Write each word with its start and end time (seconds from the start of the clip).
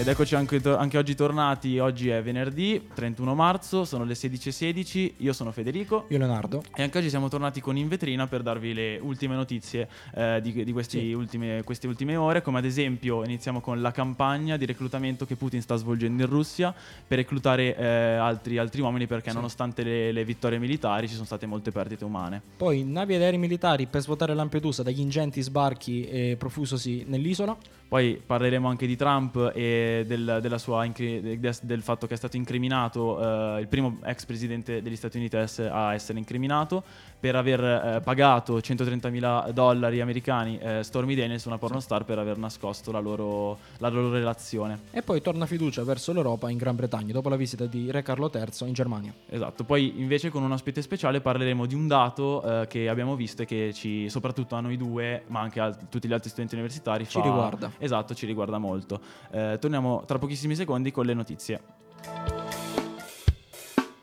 Ed 0.00 0.06
eccoci 0.06 0.36
anche, 0.36 0.60
to- 0.60 0.76
anche 0.76 0.96
oggi 0.96 1.16
tornati, 1.16 1.80
oggi 1.80 2.08
è 2.08 2.22
venerdì 2.22 2.88
31 2.94 3.34
marzo, 3.34 3.84
sono 3.84 4.04
le 4.04 4.14
16.16, 4.14 5.14
io 5.16 5.32
sono 5.32 5.50
Federico 5.50 6.04
Io 6.10 6.18
Leonardo. 6.18 6.62
e 6.76 6.84
anche 6.84 6.98
oggi 6.98 7.08
siamo 7.08 7.28
tornati 7.28 7.60
con 7.60 7.76
In 7.76 7.88
Vetrina 7.88 8.28
per 8.28 8.42
darvi 8.42 8.74
le 8.74 8.98
ultime 9.02 9.34
notizie 9.34 9.88
eh, 10.14 10.38
di, 10.40 10.62
di 10.62 10.70
questi 10.70 11.00
Sì. 11.00 11.12
ultime- 11.14 11.62
queste 11.64 11.88
ultime 11.88 12.14
ore, 12.14 12.42
come 12.42 12.58
ad 12.58 12.64
esempio 12.64 13.24
iniziamo 13.24 13.60
con 13.60 13.80
la 13.80 13.90
campagna 13.90 14.56
di 14.56 14.66
reclutamento 14.66 15.26
che 15.26 15.34
Putin 15.34 15.60
sta 15.62 15.74
svolgendo 15.74 16.22
in 16.22 16.28
Russia 16.28 16.72
per 17.06 17.18
reclutare 17.18 17.76
eh, 17.76 17.84
altri, 17.84 18.56
altri 18.58 18.80
uomini 18.80 19.08
perché 19.08 19.30
Sì. 19.30 19.34
nonostante 19.36 19.82
le, 19.82 20.12
le 20.12 20.24
vittorie 20.24 20.60
militari 20.60 21.08
ci 21.08 21.14
sono 21.14 21.26
state 21.26 21.44
molte 21.46 21.72
perdite 21.72 22.04
umane. 22.04 22.40
Poi 22.56 22.84
navi 22.84 23.16
ed 23.16 23.22
aerei 23.22 23.38
militari 23.38 23.86
per 23.86 24.02
svuotare 24.02 24.32
Lampedusa 24.34 24.84
dagli 24.84 25.00
ingenti 25.00 25.42
sbarchi 25.42 26.06
eh, 26.06 26.36
profusosi 26.38 27.02
nell'isola. 27.08 27.56
Poi 27.88 28.20
parleremo 28.24 28.68
anche 28.68 28.86
di 28.86 28.96
Trump 28.96 29.50
e 29.54 30.04
del, 30.06 30.40
della 30.42 30.58
sua 30.58 30.86
del 30.86 31.82
fatto 31.82 32.06
che 32.06 32.12
è 32.14 32.16
stato 32.18 32.36
incriminato, 32.36 33.56
eh, 33.56 33.60
il 33.60 33.68
primo 33.68 33.98
ex 34.04 34.26
presidente 34.26 34.82
degli 34.82 34.96
Stati 34.96 35.16
Uniti 35.16 35.36
a 35.36 35.40
ess- 35.40 35.68
a 35.70 35.94
essere 35.94 36.18
incriminato 36.18 36.82
per 37.18 37.34
aver 37.34 37.60
eh, 37.60 38.00
pagato 38.02 38.60
130 38.60 39.50
dollari 39.52 40.00
americani 40.00 40.58
eh, 40.58 40.82
Stormy 40.82 41.14
Daniels, 41.14 41.44
una 41.46 41.58
pornostar, 41.58 42.04
per 42.04 42.18
aver 42.18 42.36
nascosto 42.36 42.92
la 42.92 43.00
loro, 43.00 43.58
la 43.78 43.88
loro 43.88 44.10
relazione. 44.10 44.80
E 44.90 45.02
poi 45.02 45.20
torna 45.20 45.46
fiducia 45.46 45.82
verso 45.82 46.12
l'Europa 46.12 46.50
in 46.50 46.58
Gran 46.58 46.76
Bretagna 46.76 47.12
dopo 47.12 47.28
la 47.28 47.36
visita 47.36 47.66
di 47.66 47.90
Re 47.90 48.02
Carlo 48.02 48.30
III 48.32 48.68
in 48.68 48.72
Germania. 48.72 49.12
Esatto, 49.28 49.64
poi 49.64 49.94
invece 49.96 50.30
con 50.30 50.42
un 50.42 50.52
ospite 50.52 50.82
speciale 50.82 51.20
parleremo 51.20 51.66
di 51.66 51.74
un 51.74 51.86
dato 51.86 52.42
eh, 52.42 52.66
che 52.68 52.88
abbiamo 52.88 53.16
visto 53.16 53.42
e 53.42 53.46
che 53.46 53.72
ci, 53.72 54.08
soprattutto 54.08 54.54
a 54.54 54.60
noi 54.60 54.76
due, 54.76 55.24
ma 55.28 55.40
anche 55.40 55.58
a 55.58 55.72
tutti 55.72 56.06
gli 56.06 56.12
altri 56.12 56.28
studenti 56.28 56.54
universitari, 56.54 57.04
Ci 57.04 57.18
fa- 57.18 57.22
riguarda. 57.22 57.72
Esatto, 57.78 58.14
ci 58.14 58.26
riguarda 58.26 58.58
molto. 58.58 59.00
Eh, 59.30 59.56
torniamo 59.60 60.04
tra 60.06 60.18
pochissimi 60.18 60.54
secondi 60.54 60.90
con 60.90 61.06
le 61.06 61.14
notizie. 61.14 61.60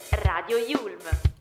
Radio 0.10 0.58
Yulm. 0.58 1.35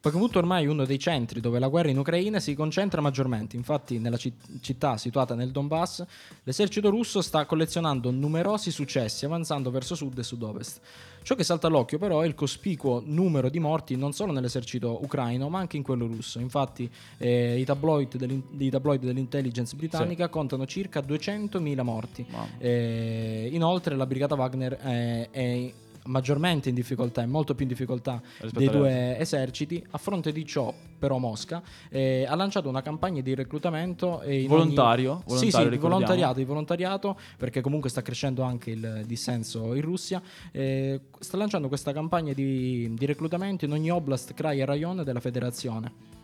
Bakhmut 0.00 0.36
ormai 0.36 0.64
è 0.64 0.68
uno 0.68 0.84
dei 0.84 0.98
centri 0.98 1.40
dove 1.40 1.58
la 1.58 1.66
guerra 1.66 1.90
in 1.90 1.98
Ucraina 1.98 2.38
si 2.38 2.54
concentra 2.54 3.00
maggiormente. 3.00 3.56
Infatti, 3.56 3.98
nella 3.98 4.16
ci- 4.16 4.32
città 4.60 4.96
situata 4.96 5.34
nel 5.34 5.50
Donbass, 5.50 6.04
l'esercito 6.44 6.88
russo 6.88 7.20
sta 7.20 7.44
collezionando 7.46 8.12
numerosi 8.12 8.70
successi, 8.70 9.24
avanzando 9.24 9.72
verso 9.72 9.96
sud 9.96 10.16
e 10.16 10.22
sud-ovest. 10.22 10.80
Ciò 11.22 11.34
che 11.34 11.42
salta 11.42 11.66
all'occhio, 11.66 11.98
però, 11.98 12.20
è 12.20 12.26
il 12.26 12.34
cospicuo 12.34 13.02
numero 13.04 13.50
di 13.50 13.58
morti 13.58 13.96
non 13.96 14.12
solo 14.12 14.30
nell'esercito 14.30 15.02
ucraino, 15.02 15.48
ma 15.48 15.58
anche 15.58 15.76
in 15.76 15.82
quello 15.82 16.06
russo. 16.06 16.38
Infatti, 16.38 16.88
eh, 17.18 17.58
i, 17.58 17.64
tabloid 17.64 18.40
i 18.56 18.70
tabloid 18.70 19.04
dell'intelligence 19.04 19.74
britannica 19.74 20.28
contano 20.28 20.64
circa 20.64 21.00
200.000 21.00 21.82
morti. 21.82 22.24
Mamma. 22.28 22.46
Eh, 22.58 23.48
inoltre, 23.52 23.96
la 23.96 24.06
brigata 24.06 24.36
Wagner 24.36 24.78
eh, 24.80 25.28
è 25.30 25.72
maggiormente 26.06 26.68
in 26.68 26.74
difficoltà, 26.74 27.22
è 27.22 27.26
molto 27.26 27.54
più 27.54 27.64
in 27.64 27.70
difficoltà 27.70 28.20
Rispetto 28.38 28.58
dei 28.58 28.68
due 28.68 29.18
eserciti. 29.18 29.84
A 29.90 29.98
fronte 29.98 30.32
di 30.32 30.44
ciò, 30.44 30.72
però, 30.98 31.18
Mosca 31.18 31.62
eh, 31.90 32.24
ha 32.28 32.34
lanciato 32.34 32.68
una 32.68 32.82
campagna 32.82 33.20
di 33.20 33.34
reclutamento 33.34 34.20
e 34.22 34.46
Volontario? 34.46 35.12
ogni- 35.12 35.22
Volontario, 35.24 35.36
sì, 35.36 35.50
sì, 35.50 35.68
di 35.68 35.76
volontariato, 35.76 36.34
di 36.38 36.44
volontariato, 36.44 37.18
perché 37.36 37.60
comunque 37.60 37.90
sta 37.90 38.02
crescendo 38.02 38.42
anche 38.42 38.70
il 38.70 39.02
dissenso 39.06 39.74
in 39.74 39.82
Russia. 39.82 40.20
Eh, 40.52 41.00
sta 41.18 41.36
lanciando 41.36 41.68
questa 41.68 41.92
campagna 41.92 42.32
di, 42.32 42.92
di 42.94 43.06
reclutamento 43.06 43.64
in 43.64 43.72
ogni 43.72 43.90
oblast, 43.90 44.34
krai 44.34 44.60
e 44.60 44.64
rayon 44.64 45.02
della 45.04 45.20
federazione. 45.20 46.17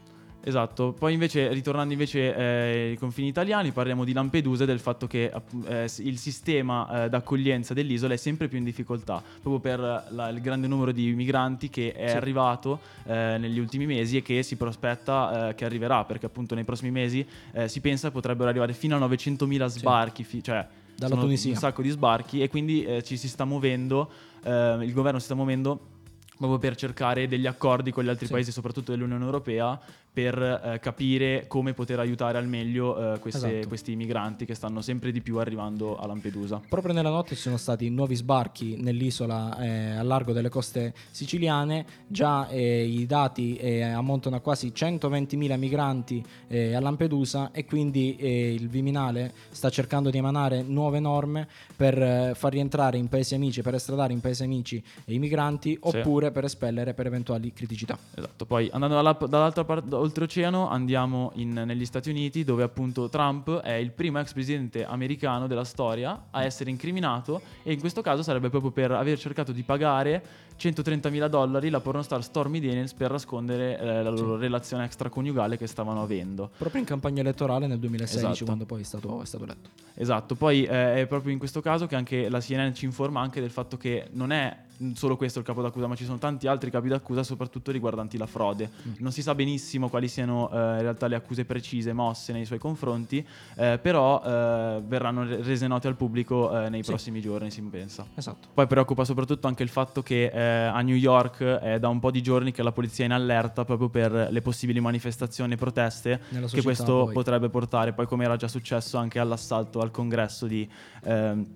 Esatto, 0.47 0.93
poi 0.93 1.15
invece 1.15 1.49
ritornando 1.55 1.95
invece 1.95 2.37
eh, 2.37 2.89
ai 2.91 2.97
confini 2.99 3.29
italiani 3.29 3.73
parliamo 3.73 4.05
di 4.05 4.13
Lampedusa 4.13 4.65
e 4.65 4.67
del 4.67 4.79
fatto 4.79 5.07
che 5.07 5.33
eh, 5.67 5.89
il 6.01 6.19
sistema 6.19 7.05
eh, 7.05 7.09
d'accoglienza 7.09 7.73
dell'isola 7.73 8.13
è 8.13 8.19
sempre 8.19 8.49
più 8.49 8.59
in 8.59 8.65
difficoltà, 8.65 9.23
proprio 9.41 9.59
per 9.59 10.05
la- 10.11 10.29
il 10.29 10.43
grande 10.43 10.67
numero 10.67 10.93
di 10.93 11.13
migranti 11.15 11.71
che 11.71 11.93
è 11.93 12.11
Sì. 12.11 12.17
arrivato 12.17 12.81
eh, 13.07 13.37
negli 13.39 13.59
ultimi 13.59 13.87
mesi 13.87 14.19
e 14.19 14.23
che 14.23 14.43
si 14.43 14.57
prospetta 14.57 15.49
eh, 15.49 15.55
che 15.55 15.65
arriverà, 15.65 16.05
perché 16.05 16.27
appunto 16.27 16.55
nei 16.55 16.65
prossimi 16.65 16.91
mesi 16.91 17.27
eh, 17.53 17.67
si 17.67 17.81
pensa 17.81 18.11
potrebbero 18.11 18.51
arrivare 18.51 18.75
fino 18.75 18.95
a 18.97 18.99
900.000 19.09 19.65
sbarchi, 19.67 20.25
fi- 20.25 20.43
cioè 20.43 20.67
Dalla 20.95 21.17
Tunisia. 21.17 21.51
un 21.53 21.57
sacco 21.57 21.81
di 21.81 21.89
sbarchi 21.89 22.43
e 22.43 22.51
quindi 22.51 22.87
ci 23.03 23.17
si 23.17 23.29
sta 23.29 23.47
muovendo, 23.47 24.11
il 24.45 24.93
governo 24.93 25.19
si 25.19 25.25
sta 25.25 25.35
muovendo 25.35 25.93
proprio 26.37 26.59
per 26.59 26.77
cercare 26.77 27.27
degli 27.29 27.47
accordi 27.47 27.91
con 27.93 28.05
gli 28.05 28.09
altri 28.09 28.27
Sì. 28.27 28.33
paesi, 28.33 28.53
soprattutto 28.53 28.91
dell'Unione 28.93 29.25
Europea, 29.25 29.81
per 30.15 30.39
eh, 30.41 30.79
capire 30.79 31.47
come 31.49 31.75
poter 31.75 31.99
aiutare 31.99 32.39
al 32.39 32.47
meglio 32.47 33.15
eh, 33.15 33.19
queste- 33.19 33.49
Esatto. 33.55 33.67
questi 33.69 33.97
migranti 33.97 34.45
che 34.45 34.55
stanno 34.55 34.81
sempre 34.81 35.11
di 35.11 35.21
più 35.21 35.39
arrivando 35.39 35.97
a 35.97 36.07
Lampedusa. 36.07 36.61
Proprio 36.69 36.93
nella 36.93 37.11
notte 37.11 37.35
ci 37.35 37.41
sono 37.43 37.57
stati 37.57 37.91
nuovi 37.91 38.15
sbarchi 38.15 38.77
nell'isola 38.81 39.59
eh, 39.59 39.97
a 39.97 40.03
largo 40.05 40.33
delle 40.33 40.49
coste 40.51 40.95
siciliane, 41.11 41.85
già 42.07 42.47
eh, 42.49 42.85
i 42.85 43.07
dati 43.07 43.57
eh, 43.57 43.83
ammontano 43.83 44.37
a 44.37 44.41
quasi 44.41 44.69
120.000 44.75 45.59
migranti 45.59 46.25
eh, 46.47 46.75
a 46.75 46.81
Lampedusa 46.81 47.51
e 47.51 47.65
quindi 47.65 48.17
il 48.25 48.69
Viminale 48.69 49.33
sta 49.51 49.69
cercando 49.69 50.11
di 50.11 50.19
emanare 50.19 50.63
nuove 50.63 51.01
norme 51.01 51.49
per 51.75 52.37
far 52.37 52.53
rientrare 52.53 52.99
in 52.99 53.09
paesi 53.09 53.35
amici, 53.35 53.63
per 53.63 53.75
estradare 53.75 54.13
in 54.13 54.21
paesi 54.21 54.45
amici 54.45 54.81
i 55.07 55.19
migranti 55.19 55.77
oppure 55.81 56.31
per 56.31 56.45
espellere 56.45 56.95
per 56.95 57.07
eventuali 57.07 57.53
criticità. 57.53 57.99
Esatto, 58.15 58.45
poi 58.47 58.69
andando 58.73 58.95
dalla- 58.95 59.19
dall'altra 59.29 59.65
parte 59.65 59.89
oltreoceano 60.05 60.69
andiamo 60.69 61.33
in- 61.35 61.63
negli 61.67 61.85
Stati 61.87 62.11
Uniti 62.11 62.45
dove 62.45 62.63
appunto 62.63 63.09
Trump 63.09 63.61
è 63.61 63.73
il 63.73 63.91
primo 63.91 64.21
ex 64.21 64.33
presidente 64.33 64.85
americano 64.85 65.47
della 65.47 65.65
storia 65.65 66.27
a 66.31 66.45
essere 66.45 66.71
incriminato 66.71 67.41
e 67.63 67.73
in 67.73 67.81
questo 67.81 68.03
caso 68.03 68.23
sarebbe 68.23 68.51
proprio 68.51 68.71
per 68.71 68.93
aver 68.93 69.19
cercato 69.19 69.53
di 69.53 69.63
pagare 69.63 70.23
130.000 70.59 71.27
dollari 71.29 71.69
la 71.69 71.81
pornostar 71.81 72.23
Stormy 72.23 72.61
Daniels 72.61 72.93
per 72.93 73.11
nascondere 73.11 73.79
eh, 73.79 74.03
la 74.03 74.11
loro 74.11 74.37
relazione 74.37 74.85
extraconiugale 74.85 75.57
che 75.57 75.67
stavano 75.67 76.03
avendo. 76.03 76.51
Proprio 76.57 76.81
in 76.81 76.87
campagna 76.87 77.21
elettorale 77.23 77.67
nel 77.67 77.79
2016 77.79 78.27
Esatto. 78.27 78.45
quando 78.45 78.65
poi 78.65 78.83
è 78.83 78.85
stato, 78.85 79.21
è 79.23 79.27
stato 79.27 79.45
eletto. 79.45 79.71
Esatto, 79.95 80.35
poi 80.37 80.65
eh, 80.65 80.97
è 80.97 81.07
proprio 81.07 81.33
in 81.33 81.39
questo 81.39 81.61
caso 81.61 81.87
che 81.87 81.97
anche 81.97 82.29
la 82.29 82.41
CNN 82.41 82.73
ci 82.73 82.85
informa 82.85 83.21
anche 83.21 83.41
del 83.41 83.51
fatto 83.51 83.77
che 83.77 84.09
non 84.13 84.31
è 84.31 84.57
solo 84.95 85.17
questo 85.17 85.39
il 85.39 85.45
capo 85.45 85.63
d'accusa, 85.63 85.87
ma 85.87 85.95
ci 85.95 86.05
sono 86.05 86.19
tanti 86.19 86.47
altri 86.47 86.71
capi 86.71 86.89
d'accusa, 86.89 87.23
soprattutto 87.23 87.71
riguardanti 87.71 88.17
la 88.19 88.27
frode. 88.27 88.71
Non 88.99 89.13
si 89.13 89.23
sa 89.23 89.35
benissimo 89.35 89.89
quali 89.89 90.09
siano 90.09 90.51
eh, 90.51 90.57
in 90.57 90.81
realtà 90.81 91.07
le 91.07 91.17
accuse 91.17 91.45
precise 91.45 91.93
mosse 91.93 92.33
nei 92.33 92.45
suoi 92.45 92.59
confronti, 92.59 93.25
eh, 93.57 93.79
però 93.81 94.23
eh, 94.25 94.83
verranno 94.87 95.25
re- 95.25 95.43
rese 95.43 95.67
note 95.67 95.89
al 95.89 95.97
pubblico 95.97 96.57
eh, 96.65 96.69
nei 96.69 96.83
Sì. 96.83 96.91
prossimi 96.91 97.21
giorni, 97.21 97.51
si 97.51 97.61
pensa. 97.63 98.07
Esatto. 98.15 98.49
Poi 98.53 98.67
preoccupa 98.67 99.05
soprattutto 99.05 99.47
anche 99.47 99.63
il 99.63 99.69
fatto 99.69 100.03
che 100.03 100.27
eh, 100.27 100.41
a 100.41 100.81
New 100.83 100.97
York 100.97 101.43
è 101.43 101.79
da 101.79 101.89
un 101.89 102.01
po' 102.01 102.11
di 102.11 102.23
giorni 102.23 102.53
che 102.53 102.63
la 102.63 102.73
polizia 102.73 103.05
è 103.05 103.07
in 103.07 103.13
allerta 103.13 103.65
proprio 103.65 103.89
per 103.89 104.29
le 104.31 104.41
possibili 104.43 104.81
manifestazioni 104.81 105.55
e 105.55 105.57
proteste 105.57 106.21
Nella 106.31 106.47
che 106.49 106.63
questo 106.63 107.05
poi. 107.05 107.13
potrebbe 107.15 107.49
portare, 107.49 107.93
poi 107.93 108.07
come 108.07 108.25
era 108.25 108.37
già 108.37 108.49
successo 108.49 108.99
anche 108.99 109.19
all'assalto 109.19 109.81
al 109.81 109.91
congresso 109.91 110.47
di, 110.47 110.69
ehm, 111.05 111.47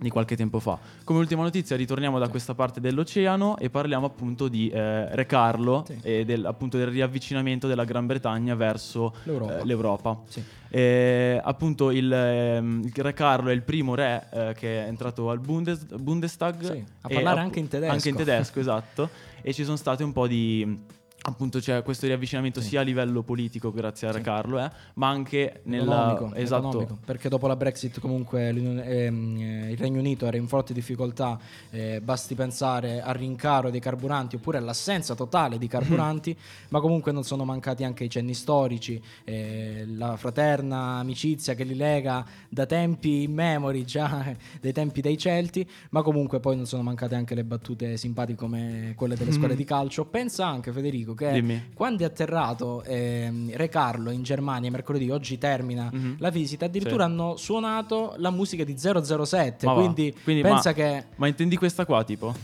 di 0.00 0.10
qualche 0.10 0.36
tempo 0.36 0.60
fa. 0.60 0.78
Come 1.04 1.18
ultima 1.18 1.42
notizia 1.42 1.76
ritorniamo 1.76 2.18
da 2.18 2.28
questa 2.28 2.54
parte 2.54 2.80
dell'oceano 2.80 3.56
e 3.58 3.68
parliamo 3.70 4.06
appunto 4.06 4.48
di 4.48 4.68
eh, 4.68 5.14
Re 5.14 5.26
Carlo 5.26 5.84
Sì. 5.86 5.98
e 6.02 6.24
del, 6.24 6.44
appunto 6.46 6.76
del 6.78 6.86
riavvicinamento 6.86 7.66
della 7.66 7.84
Gran 7.84 8.06
Bretagna 8.06 8.54
verso 8.54 9.14
L'Europa. 9.24 9.58
eh, 9.58 9.64
l'Europa. 9.64 10.20
Sì. 10.28 10.44
Eh, 10.70 11.40
appunto 11.42 11.90
il, 11.90 12.12
ehm, 12.12 12.82
il 12.84 12.92
Re 13.02 13.12
Carlo 13.14 13.48
è 13.48 13.52
il 13.54 13.62
primo 13.62 13.94
re 13.94 14.28
eh, 14.30 14.54
che 14.56 14.84
è 14.84 14.86
entrato 14.88 15.30
al 15.30 15.38
Bundes- 15.40 15.86
Bundestag 15.96 16.60
Sì, 16.60 16.84
a 17.00 17.08
e 17.08 17.14
parlare 17.14 17.38
app- 17.38 17.46
anche 17.46 17.58
in 17.58 17.68
tedesco. 17.68 17.92
anche 17.92 18.08
in 18.10 18.14
tedesco 18.16 18.60
esatto 18.60 19.08
e 19.40 19.52
ci 19.54 19.64
sono 19.64 19.76
state 19.76 20.04
un 20.04 20.12
po' 20.12 20.26
di 20.26 20.78
appunto 21.22 21.58
c'è 21.58 21.82
questo 21.82 22.06
riavvicinamento 22.06 22.60
sia 22.60 22.80
a 22.80 22.82
livello 22.82 23.22
politico 23.22 23.72
grazie 23.72 24.08
a 24.08 24.12
Sì. 24.12 24.20
Carlo 24.20 24.58
eh, 24.60 24.70
ma 24.94 25.08
anche 25.08 25.60
nella 25.64 26.12
Economico, 26.12 26.34
esatto 26.34 26.68
economico, 26.68 26.98
perché 27.04 27.28
dopo 27.28 27.46
la 27.46 27.56
Brexit 27.56 28.00
comunque 28.00 28.48
ehm, 28.48 29.36
eh, 29.40 29.70
il 29.70 29.76
Regno 29.76 29.98
Unito 29.98 30.26
era 30.26 30.36
in 30.36 30.46
forte 30.46 30.72
difficoltà, 30.72 31.38
eh, 31.70 32.00
basti 32.00 32.34
pensare 32.34 33.00
al 33.00 33.14
rincaro 33.14 33.70
dei 33.70 33.80
carburanti 33.80 34.36
oppure 34.36 34.58
all'assenza 34.58 35.14
totale 35.14 35.58
di 35.58 35.66
carburanti, 35.68 36.36
ma 36.68 36.80
comunque 36.80 37.12
non 37.12 37.24
sono 37.24 37.44
mancati 37.44 37.84
anche 37.84 38.04
i 38.04 38.10
cenni 38.10 38.34
storici, 38.34 39.00
eh, 39.24 39.84
la 39.96 40.16
fraterna 40.16 40.98
amicizia 40.98 41.54
che 41.54 41.64
li 41.64 41.74
lega 41.74 42.24
da 42.48 42.66
tempi 42.66 43.22
immemori, 43.22 43.84
già 43.84 44.34
dai 44.60 44.72
tempi 44.72 45.00
dei 45.00 45.18
Celti, 45.18 45.68
ma 45.90 46.02
comunque 46.02 46.40
poi 46.40 46.56
non 46.56 46.66
sono 46.66 46.82
mancate 46.82 47.14
anche 47.14 47.34
le 47.34 47.44
battute 47.44 47.96
simpatiche 47.96 48.38
come 48.38 48.92
quelle 48.96 49.16
delle 49.16 49.32
squadre 49.32 49.56
di 49.56 49.64
calcio. 49.64 50.04
Pensa 50.06 50.46
anche 50.46 50.72
Federico 50.72 51.07
che 51.14 51.32
Dimmi. 51.32 51.70
quando 51.74 52.02
è 52.02 52.06
atterrato 52.06 52.82
ehm, 52.84 53.50
Re 53.54 53.68
Carlo 53.68 54.10
in 54.10 54.22
Germania 54.22 54.70
mercoledì, 54.70 55.10
oggi 55.10 55.38
termina 55.38 55.90
Mhm. 55.92 56.16
la 56.18 56.30
visita, 56.30 56.64
addirittura 56.66 57.04
Sì. 57.04 57.10
hanno 57.10 57.36
suonato 57.36 58.14
la 58.18 58.30
musica 58.30 58.64
di 58.64 58.76
007, 58.78 59.66
Ma 59.66 59.72
quindi, 59.74 60.14
Quindi, 60.22 60.42
pensa 60.42 60.70
ma- 60.70 60.74
che 60.74 61.04
Ma 61.16 61.26
intendi 61.26 61.56
questa 61.56 61.84
qua, 61.86 62.04
tipo? 62.04 62.34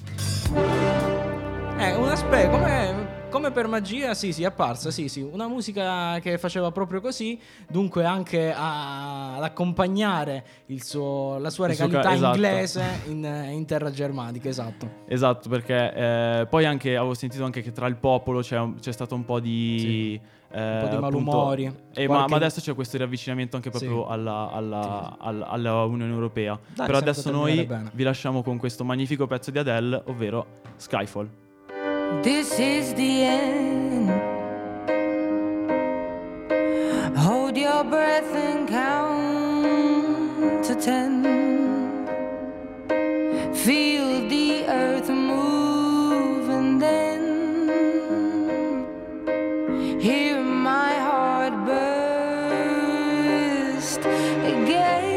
è 1.77 1.95
una 1.95 2.17
specie 2.17 2.49
come, 2.49 3.14
come 3.35 3.51
per 3.51 3.67
magia, 3.67 4.15
sì, 4.15 4.33
sì, 4.33 4.43
è 4.43 4.47
apparsa, 4.47 4.93
sì, 4.93 5.09
sì, 5.09 5.21
una 5.21 5.49
musica 5.49 6.21
che 6.21 6.39
faceva 6.39 6.71
proprio 6.71 7.01
così, 7.01 7.37
dunque 7.69 8.05
anche 8.05 8.53
a- 8.53 9.35
ad 9.35 9.43
accompagnare 9.43 10.45
il 10.67 10.85
suo- 10.85 11.39
la 11.39 11.51
sua 11.51 11.67
Il 11.67 11.75
suo 11.75 11.87
regalità 11.87 12.09
ca- 12.11 12.15
esatto. 12.15 12.37
inglese 12.37 12.85
in, 13.07 13.49
in 13.51 13.67
terra 13.67 13.91
germanica, 13.91 14.49
esatto. 14.49 14.89
Esatto, 15.09 15.49
perché 15.49 15.93
eh, 15.95 16.47
poi 16.49 16.65
anche 16.65 16.97
avevo 16.97 17.15
sentito 17.15 17.45
anche 17.45 17.61
che 17.61 17.73
tra 17.73 17.89
il 17.89 17.97
popolo 17.97 18.41
c'è, 18.41 18.65
c'è 18.81 18.93
stato 18.93 19.17
un 19.17 19.25
po' 19.25 19.41
di... 19.41 20.21
eh, 20.53 20.61
Un 20.61 20.79
po' 20.83 20.87
di 20.89 20.95
appunto- 20.95 21.01
malumori. 21.01 21.77
eh, 21.93 22.07
ma, 22.07 22.27
ma 22.29 22.37
adesso 22.37 22.61
c'è 22.61 22.73
questo 22.73 22.99
riavvicinamento 22.99 23.57
anche 23.57 23.73
Sì. 23.73 23.79
proprio 23.85 24.07
alla, 24.07 24.49
alla- 24.53 25.17
alla- 25.19 25.49
alla 25.49 25.83
Unione 25.83 26.13
Europea. 26.13 26.57
Dai, 26.73 26.87
Però 26.87 26.99
adesso 26.99 27.33
noi 27.33 27.65
bene. 27.65 27.91
vi 27.95 28.05
lasciamo 28.05 28.45
con 28.45 28.59
questo 28.59 28.85
magnifico 28.85 29.27
pezzo 29.27 29.51
di 29.51 29.59
Adele, 29.59 30.01
ovvero 30.07 30.47
Skyfall. 30.77 31.29
This 32.23 32.59
is 32.59 32.95
the 32.95 33.23
end. 33.23 34.11
Hold 37.17 37.57
your 37.57 37.85
breath 37.85 38.35
and 38.35 38.69
count 38.69 40.65
to 40.65 40.75
ten. 40.75 41.23
Feel 43.55 44.29
the 44.29 44.65
earth 44.67 45.09
move 45.09 46.49
and 46.51 46.81
then 46.83 47.21
hear 50.01 50.43
my 50.43 50.95
heart 51.09 51.55
burst 51.67 52.85
again. 54.53 55.15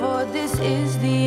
For 0.00 0.24
this 0.32 0.52
is 0.60 0.98
the 0.98 1.21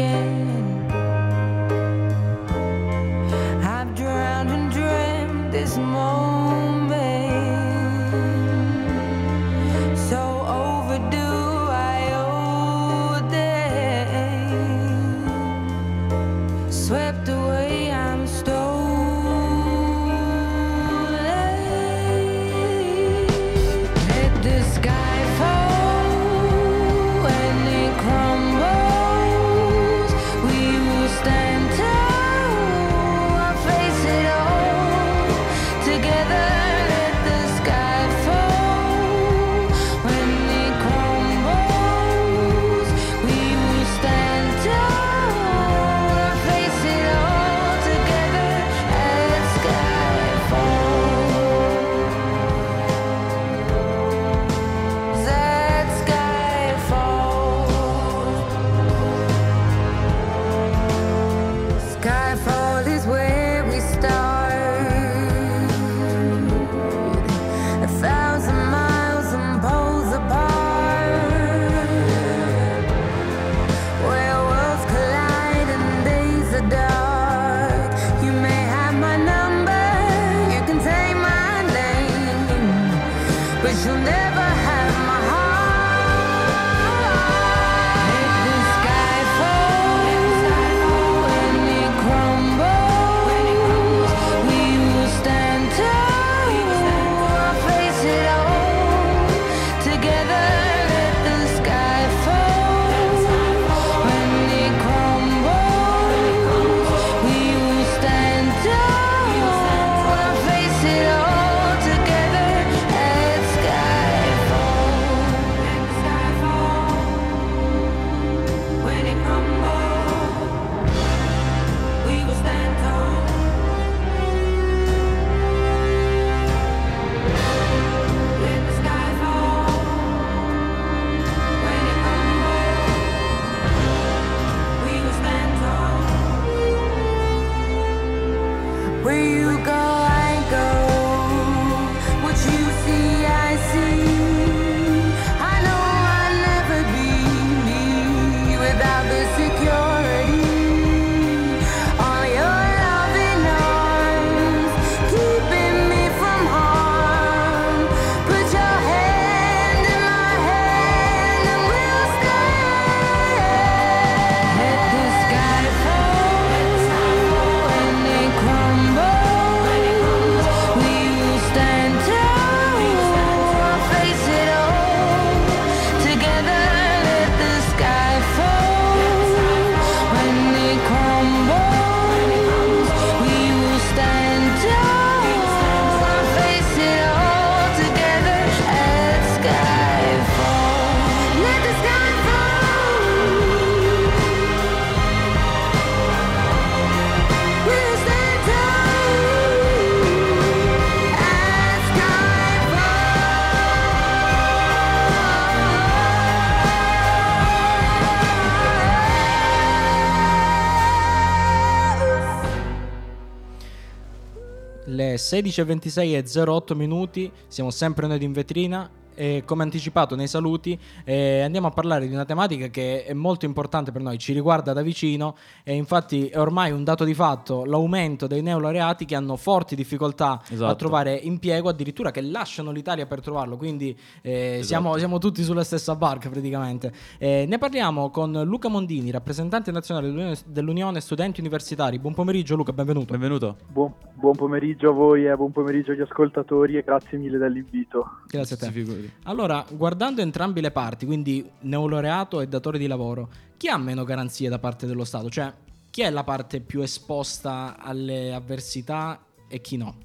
16.26 215.42 216.40
e 216.40 216.50
08 216.50 216.76
minuti, 216.76 217.32
siamo 217.48 217.72
sempre 217.72 218.08
noi 218.08 218.24
in 218.24 218.32
vetrina 218.32 218.90
E 219.16 219.44
come 219.46 219.64
anticipato 219.64 220.16
nei 220.16 220.28
saluti, 220.28 220.78
eh, 221.06 221.42
andiamo 221.42 221.68
a 221.68 221.72
parlare 221.72 222.06
di 222.08 222.14
una 222.14 222.26
tematica 222.26 222.68
che 222.68 223.06
è 223.06 223.14
molto 223.14 223.46
importante 223.46 223.92
per 223.92 224.02
noi, 224.02 224.18
ci 224.18 224.34
riguarda 224.34 224.74
da 224.74 224.82
vicino 224.82 225.36
e 225.64 225.74
infatti 225.74 226.28
è 226.28 226.38
ormai 226.40 226.72
un 226.72 226.84
dato 226.84 227.04
di 227.06 227.14
fatto 227.14 227.64
l'aumento 227.66 228.28
dei 228.28 228.42
neolaureati 228.42 229.06
che 229.06 229.16
hanno 229.16 229.38
forti 229.38 229.76
difficoltà 229.76 230.32
a 230.32 230.42
Esatto. 230.50 230.76
trovare 230.76 231.14
impiego, 231.16 231.70
addirittura 231.70 232.12
che 232.12 232.22
lasciano 232.22 232.72
l'Italia 232.72 233.06
per 233.06 233.22
trovarlo, 233.22 233.56
quindi 233.58 233.98
eh, 234.22 234.32
Esatto. 234.60 234.64
siamo, 234.66 234.98
siamo 234.98 235.18
tutti 235.18 235.44
sulla 235.44 235.64
stessa 235.64 235.96
barca 235.96 236.30
praticamente. 236.30 236.92
Eh, 237.18 237.46
ne 237.48 237.58
parliamo 237.58 238.10
con 238.10 238.32
Luca 238.44 238.68
Mondini, 238.68 239.12
rappresentante 239.12 239.72
nazionale 239.72 240.08
dell'Unione- 240.08 240.38
dell'Unione 240.46 241.00
Studenti 241.00 241.40
Universitari. 241.40 242.00
Buon 242.00 242.14
pomeriggio 242.14 242.56
Luca, 242.56 242.74
benvenuto. 242.74 243.12
Benvenuto. 243.14 243.56
Buon, 243.72 243.94
buon 244.14 244.36
pomeriggio 244.36 244.90
a 244.90 244.94
voi 244.94 245.26
e 245.26 245.36
buon 245.36 245.52
pomeriggio 245.52 245.92
agli 245.92 246.02
ascoltatori 246.02 246.76
e 246.78 246.84
grazie 246.84 247.18
mille 247.18 247.38
dell'invito. 247.38 248.10
Grazie 248.28 248.56
a 248.56 248.60
te. 248.60 249.05
Figuri. 249.06 249.12
Allora, 249.24 249.66
guardando 249.70 250.22
entrambi 250.22 250.62
le 250.62 250.72
parti, 250.72 251.06
quindi 251.06 251.50
neolaureato 251.62 252.42
e 252.42 252.48
datore 252.48 252.78
di 252.78 252.88
lavoro, 252.88 253.30
chi 253.58 253.70
ha 253.70 253.78
meno 253.78 254.04
garanzie 254.04 254.50
da 254.50 254.60
parte 254.60 254.86
dello 254.86 255.04
Stato? 255.04 255.30
Cioè, 255.30 255.52
chi 255.90 256.02
è 256.02 256.10
la 256.10 256.24
parte 256.24 256.60
più 256.60 256.82
esposta 256.82 257.78
alle 257.80 258.34
avversità 258.34 259.20
e 259.48 259.62
chi 259.62 259.78
no? 259.78 259.96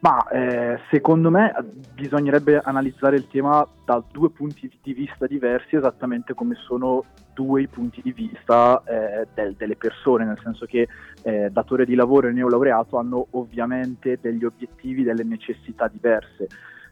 Ma 0.00 0.28
eh, 0.28 0.78
secondo 0.90 1.28
me 1.28 1.52
bisognerebbe 1.92 2.60
analizzare 2.60 3.16
il 3.16 3.26
tema 3.26 3.66
da 3.84 4.00
due 4.12 4.30
punti 4.30 4.70
di 4.80 4.92
vista 4.92 5.26
diversi, 5.26 5.74
esattamente 5.74 6.34
come 6.34 6.54
sono 6.54 7.02
due 7.34 7.62
i 7.62 7.66
punti 7.66 8.00
di 8.02 8.12
vista 8.12 8.80
eh, 8.84 9.26
del- 9.34 9.54
delle 9.54 9.74
persone, 9.74 10.24
nel 10.24 10.38
senso 10.42 10.66
che 10.66 10.86
eh, 11.22 11.50
datore 11.50 11.84
di 11.84 11.96
lavoro 11.96 12.28
e 12.28 12.32
neolaureato 12.32 12.96
hanno 12.96 13.26
ovviamente 13.30 14.18
degli 14.20 14.44
obiettivi, 14.44 15.02
delle 15.02 15.24
necessità 15.24 15.88
diverse. 15.88 16.46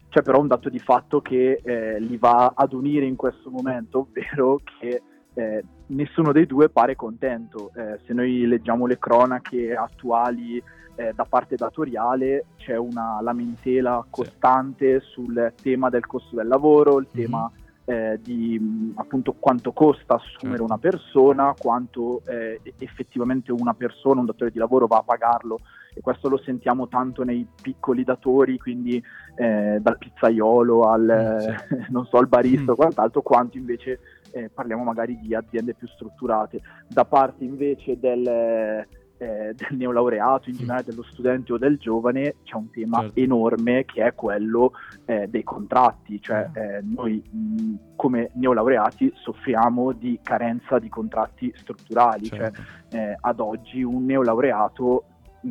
C'è 0.08 0.22
però 0.22 0.40
un 0.40 0.46
dato 0.46 0.68
di 0.68 0.78
fatto 0.78 1.20
che 1.20 1.60
eh, 1.62 2.00
li 2.00 2.16
va 2.16 2.52
ad 2.54 2.72
unire 2.72 3.04
in 3.06 3.16
questo 3.16 3.50
momento, 3.50 4.08
ovvero 4.08 4.60
che 4.78 5.02
eh, 5.34 5.64
nessuno 5.88 6.32
dei 6.32 6.46
due 6.46 6.68
pare 6.70 6.96
contento. 6.96 7.70
Eh, 7.74 7.98
se 8.06 8.14
noi 8.14 8.46
leggiamo 8.46 8.86
le 8.86 8.98
cronache 8.98 9.74
attuali 9.74 10.62
eh, 10.98 11.12
da 11.14 11.26
parte 11.28 11.56
datoriale 11.56 12.46
c'è 12.56 12.76
una 12.76 13.18
lamentela 13.20 14.02
costante 14.08 15.00
sul 15.00 15.52
tema 15.60 15.90
del 15.90 16.06
costo 16.06 16.36
del 16.36 16.46
lavoro, 16.48 16.98
il 16.98 17.08
Mhm. 17.12 17.20
tema 17.20 17.50
eh, 17.88 18.18
di 18.20 18.92
appunto 18.96 19.34
quanto 19.38 19.70
costa 19.72 20.14
assumere 20.14 20.58
Certo. 20.58 20.64
una 20.64 20.78
persona, 20.78 21.54
quanto 21.56 22.22
eh, 22.26 22.60
effettivamente 22.78 23.52
una 23.52 23.74
persona, 23.74 24.20
un 24.20 24.26
datore 24.26 24.50
di 24.50 24.58
lavoro 24.58 24.86
va 24.88 24.96
a 24.96 25.02
pagarlo 25.02 25.60
e 25.96 26.02
questo 26.02 26.28
lo 26.28 26.36
sentiamo 26.36 26.88
tanto 26.88 27.24
nei 27.24 27.46
piccoli 27.62 28.04
datori, 28.04 28.58
quindi 28.58 29.02
eh, 29.36 29.78
dal 29.80 29.96
pizzaiolo 29.96 30.82
al 30.82 31.04
Mm, 31.06 31.80
non 31.88 32.04
so, 32.04 32.18
al 32.18 32.28
barista 32.28 32.64
Mm. 32.72 32.74
o 32.74 32.74
quant'altro, 32.74 33.22
quanto 33.22 33.56
invece 33.56 34.00
eh, 34.32 34.50
parliamo 34.52 34.82
magari 34.84 35.18
di 35.18 35.34
aziende 35.34 35.72
più 35.72 35.86
strutturate. 35.88 36.60
Da 36.86 37.06
parte 37.06 37.44
invece 37.44 37.98
del, 37.98 38.26
eh, 38.26 38.86
del 39.16 39.76
neolaureato, 39.78 40.50
in 40.50 40.56
Mm. 40.56 40.58
generale 40.58 40.84
dello 40.84 41.02
studente 41.04 41.54
o 41.54 41.58
del 41.58 41.78
giovane, 41.78 42.36
c'è 42.44 42.56
un 42.56 42.68
tema 42.70 43.00
Certo. 43.00 43.20
enorme 43.20 43.84
che 43.86 44.04
è 44.04 44.14
quello 44.14 44.72
eh, 45.06 45.26
dei 45.28 45.44
contratti, 45.44 46.20
cioè 46.20 46.46
Mm. 46.50 46.56
eh, 46.56 46.80
noi 46.94 47.22
mh, 47.30 47.74
come 47.96 48.30
neolaureati 48.34 49.10
soffriamo 49.14 49.92
di 49.92 50.18
carenza 50.22 50.78
di 50.78 50.90
contratti 50.90 51.50
strutturali, 51.56 52.26
Certo. 52.26 52.60
cioè 52.90 53.14
ad 53.18 53.40
oggi 53.40 53.82
un 53.82 54.04
neolaureato 54.04 55.04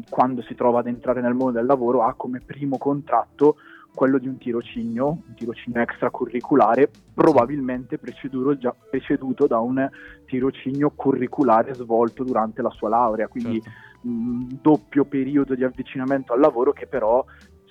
quando 0.10 0.42
si 0.44 0.56
trova 0.56 0.80
ad 0.80 0.88
entrare 0.88 1.22
nel 1.22 1.34
mondo 1.34 1.58
del 1.58 1.66
lavoro 1.66 2.04
ha 2.04 2.14
come 2.14 2.42
primo 2.46 2.78
contratto 2.78 3.58
quello 3.94 4.18
di 4.18 4.28
un 4.28 4.38
tirocinio, 4.38 5.08
un 5.08 5.34
tirocinio 5.36 5.82
extracurriculare, 5.82 6.92
probabilmente 7.14 7.98
preceduto, 7.98 8.58
già- 8.58 8.76
preceduto 8.90 9.48
da 9.48 9.60
un 9.60 9.90
tirocinio 10.26 10.92
curriculare 10.94 11.74
svolto 11.74 12.24
durante 12.24 12.62
la 12.62 12.70
sua 12.72 12.90
laurea, 12.90 13.30
quindi 13.30 13.62
Certo. 13.62 13.80
un 14.02 14.48
doppio 14.62 15.06
periodo 15.06 15.56
di 15.56 15.64
avvicinamento 15.64 16.34
al 16.34 16.42
lavoro 16.42 16.74
che 16.74 16.88
però 16.88 17.24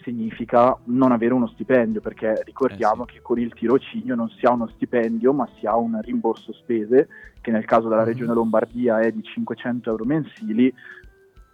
significa 0.03 0.77
non 0.85 1.13
avere 1.13 1.33
uno 1.35 1.47
stipendio, 1.47 2.01
perché 2.01 2.43
ricordiamo 2.45 3.05
Eh 3.05 3.07
che 3.07 3.21
con 3.23 3.39
il 3.39 3.53
tirocinio 3.55 4.15
non 4.15 4.29
si 4.31 4.45
ha 4.47 4.53
uno 4.53 4.67
stipendio, 4.69 5.33
ma 5.33 5.49
si 5.59 5.67
ha 5.67 5.77
un 5.77 5.99
rimborso 6.03 6.53
spese, 6.53 7.09
che 7.41 7.51
nel 7.51 7.65
caso 7.65 7.89
della 7.89 8.03
Mhm. 8.03 8.07
regione 8.07 8.35
Lombardia 8.35 8.99
è 9.01 9.11
di 9.13 9.23
500 9.23 9.91
euro 9.91 10.05
mensili. 10.05 10.73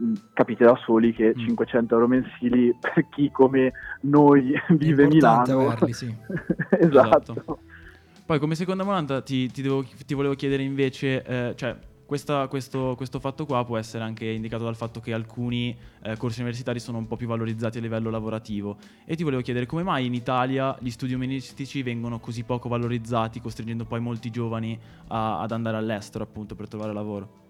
Mm, 0.03 0.15
Capite 0.33 0.65
da 0.65 0.77
soli 0.85 1.13
che 1.13 1.35
Mm. 1.37 1.47
500 1.47 1.95
euro 1.95 2.09
mensili 2.09 2.75
per 2.81 3.07
chi 3.11 3.31
come 3.31 3.73
noi 4.03 4.53
vive 4.71 5.05
a 5.05 5.09
Milano 5.09 5.61
averli, 5.61 5.93
sì. 5.93 6.07
esatto. 6.79 7.33
Esatto. 7.33 7.59
Poi 8.25 8.39
come 8.39 8.55
seconda 8.55 8.83
domanda 8.85 9.21
ti, 9.23 9.51
ti 9.51 9.61
devo- 9.61 9.85
ti 10.07 10.15
volevo 10.15 10.35
chiedere 10.35 10.63
invece, 10.63 11.23
eh, 11.25 11.53
cioè 11.57 11.77
questa- 12.07 12.47
questo, 12.49 12.95
questo 12.97 13.19
fatto 13.21 13.45
qua 13.45 13.65
può 13.65 13.77
essere 13.77 14.03
anche 14.05 14.25
indicato 14.25 14.65
dal 14.65 14.75
fatto 14.77 15.01
che 15.01 15.13
alcuni 15.13 15.77
eh, 16.03 16.17
corsi 16.17 16.39
universitari 16.41 16.79
sono 16.81 16.99
un 16.99 17.07
po' 17.07 17.17
più 17.17 17.27
valorizzati 17.27 17.79
a 17.79 17.81
livello 17.81 18.09
lavorativo 18.09 18.79
e 19.05 19.17
ti 19.17 19.23
volevo 19.23 19.43
chiedere 19.43 19.67
come 19.67 19.83
mai 19.83 20.07
in 20.07 20.15
Italia 20.15 20.77
gli 20.81 20.91
studi 20.91 21.13
umanistici 21.15 21.83
vengono 21.83 22.19
così 22.21 22.43
poco 22.45 22.69
valorizzati, 22.69 23.41
costringendo 23.41 23.85
poi 23.85 24.01
molti 24.01 24.31
giovani 24.31 24.79
a- 25.09 25.41
ad 25.41 25.51
andare 25.53 25.77
all'estero 25.77 26.25
appunto 26.25 26.55
per 26.55 26.69
trovare 26.69 26.93
lavoro. 26.93 27.49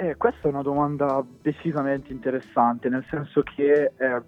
Eh, 0.00 0.16
questa 0.16 0.48
è 0.48 0.50
una 0.50 0.62
domanda 0.62 1.22
decisamente 1.42 2.10
interessante, 2.10 2.88
nel 2.88 3.04
senso 3.10 3.42
che 3.42 3.92
eh, 3.94 4.22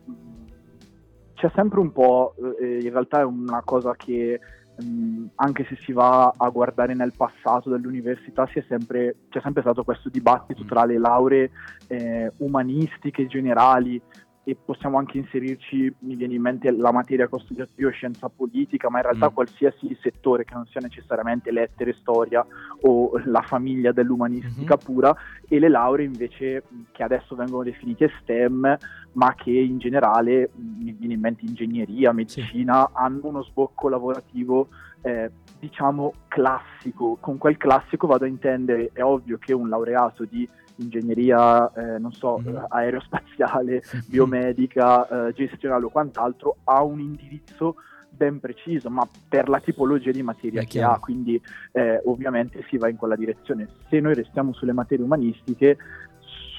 c'è 1.33 1.51
sempre 1.55 1.81
un 1.81 1.91
po', 1.93 2.35
eh, 2.61 2.81
in 2.83 2.91
realtà 2.91 3.21
è 3.21 3.25
una 3.25 3.63
cosa 3.65 3.95
che 3.97 4.39
mh, 4.77 5.25
anche 5.37 5.65
se 5.65 5.77
si 5.77 5.93
va 5.93 6.31
a 6.37 6.49
guardare 6.51 6.93
nel 6.93 7.15
passato 7.17 7.71
dell'università 7.71 8.47
sempre, 8.69 9.17
c'è 9.31 9.41
sempre 9.41 9.63
stato 9.63 9.83
questo 9.83 10.11
dibattito 10.11 10.63
Mm. 10.63 10.67
tra 10.67 10.85
le 10.85 10.99
lauree 10.99 11.51
eh, 11.87 12.31
umanistiche 12.37 13.27
generali 13.27 13.99
e 14.45 14.57
possiamo 14.57 14.99
anche 14.99 15.19
inserirci, 15.19 15.95
mi 16.01 16.17
viene 16.17 16.35
in 16.35 16.43
mente 16.43 16.71
la 16.73 16.91
materia 16.91 17.29
che 17.29 17.35
ho 17.37 17.39
studiato 17.39 17.71
io, 17.77 17.91
scienza 17.91 18.29
politica, 18.29 18.91
ma 18.91 18.99
in 18.99 19.05
realtà 19.05 19.31
Mm. 19.31 19.35
qualsiasi 19.35 19.97
settore 20.03 20.45
che 20.45 20.55
non 20.55 20.67
sia 20.67 20.81
necessariamente 20.81 21.53
lettere, 21.53 21.95
storia 22.01 22.45
o 22.81 23.21
la 23.27 23.43
famiglia 23.43 23.93
dell'umanistica 23.93 24.75
Mhm. 24.77 24.85
pura 24.85 25.15
e 25.49 25.59
le 25.61 25.69
lauree 25.69 26.07
invece 26.07 26.65
mh, 26.69 26.81
che 26.91 27.05
adesso 27.05 27.37
vengono 27.37 27.63
definite 27.63 28.11
STEM, 28.21 28.77
ma 29.13 29.35
che 29.35 29.51
in 29.53 29.79
generale, 29.79 30.51
mh, 30.53 30.83
mi 30.85 30.93
viene 30.99 31.15
in 31.15 31.21
mente 31.21 31.45
ingegneria, 31.45 32.13
medicina, 32.13 32.91
hanno 32.93 33.21
uno 33.29 33.43
sbocco 33.45 33.89
lavorativo 33.89 34.69
eh, 35.05 35.31
diciamo 35.59 36.15
classico. 36.29 37.17
Con 37.21 37.37
quel 37.39 37.57
classico 37.57 38.07
vado 38.07 38.25
a 38.25 38.29
intendere, 38.29 38.91
è 38.93 39.03
ovvio 39.03 39.37
che 39.39 39.53
un 39.53 39.69
laureato 39.69 40.25
di 40.25 40.49
ingegneria, 40.77 41.73
eh, 41.73 41.99
non 41.99 42.13
so, 42.13 42.39
Mhm. 42.39 42.57
eh, 42.57 42.65
aerospaziale, 42.69 43.83
biomedica, 44.09 45.29
eh, 45.29 45.33
gestionale 45.33 45.85
o 45.85 45.91
quant'altro, 45.91 46.57
ha 46.65 46.83
un 46.83 47.01
indirizzo 47.01 47.77
ben 48.11 48.41
preciso, 48.41 48.91
ma 48.91 49.09
per 49.29 49.49
la 49.49 49.59
tipologia 49.61 50.11
di 50.11 50.23
materia 50.23 50.63
che 50.65 50.83
ha, 50.83 50.99
quindi 50.99 51.41
eh, 51.73 52.01
ovviamente 52.05 52.65
si 52.69 52.77
va 52.77 52.89
in 52.89 52.97
quella 52.97 53.17
direzione. 53.17 53.69
Se 53.89 53.99
noi 54.01 54.15
restiamo 54.15 54.53
sulle 54.53 54.73
materie 54.73 55.05
umanistiche, 55.05 55.79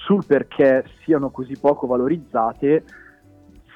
sul 0.05 0.25
perché 0.25 0.83
siano 1.03 1.29
così 1.29 1.55
poco 1.57 1.87
valorizzate, 1.87 2.83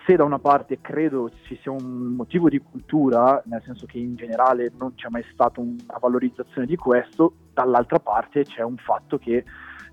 se 0.05 0.15
da 0.15 0.23
una 0.23 0.39
parte 0.39 0.79
credo 0.81 1.29
ci 1.43 1.57
sia 1.61 1.71
un 1.71 2.13
motivo 2.15 2.49
di 2.49 2.59
cultura, 2.59 3.41
nel 3.45 3.61
senso 3.63 3.85
che 3.85 3.97
in 3.99 4.15
generale 4.15 4.71
non 4.77 4.95
c'è 4.95 5.09
mai 5.09 5.23
stata 5.31 5.59
una 5.59 5.97
valorizzazione 5.99 6.65
di 6.65 6.75
questo, 6.77 7.33
dall'altra 7.63 7.99
parte 7.99 8.43
c'è 8.43 8.61
un 8.61 8.77
fatto 8.77 9.17
che 9.17 9.43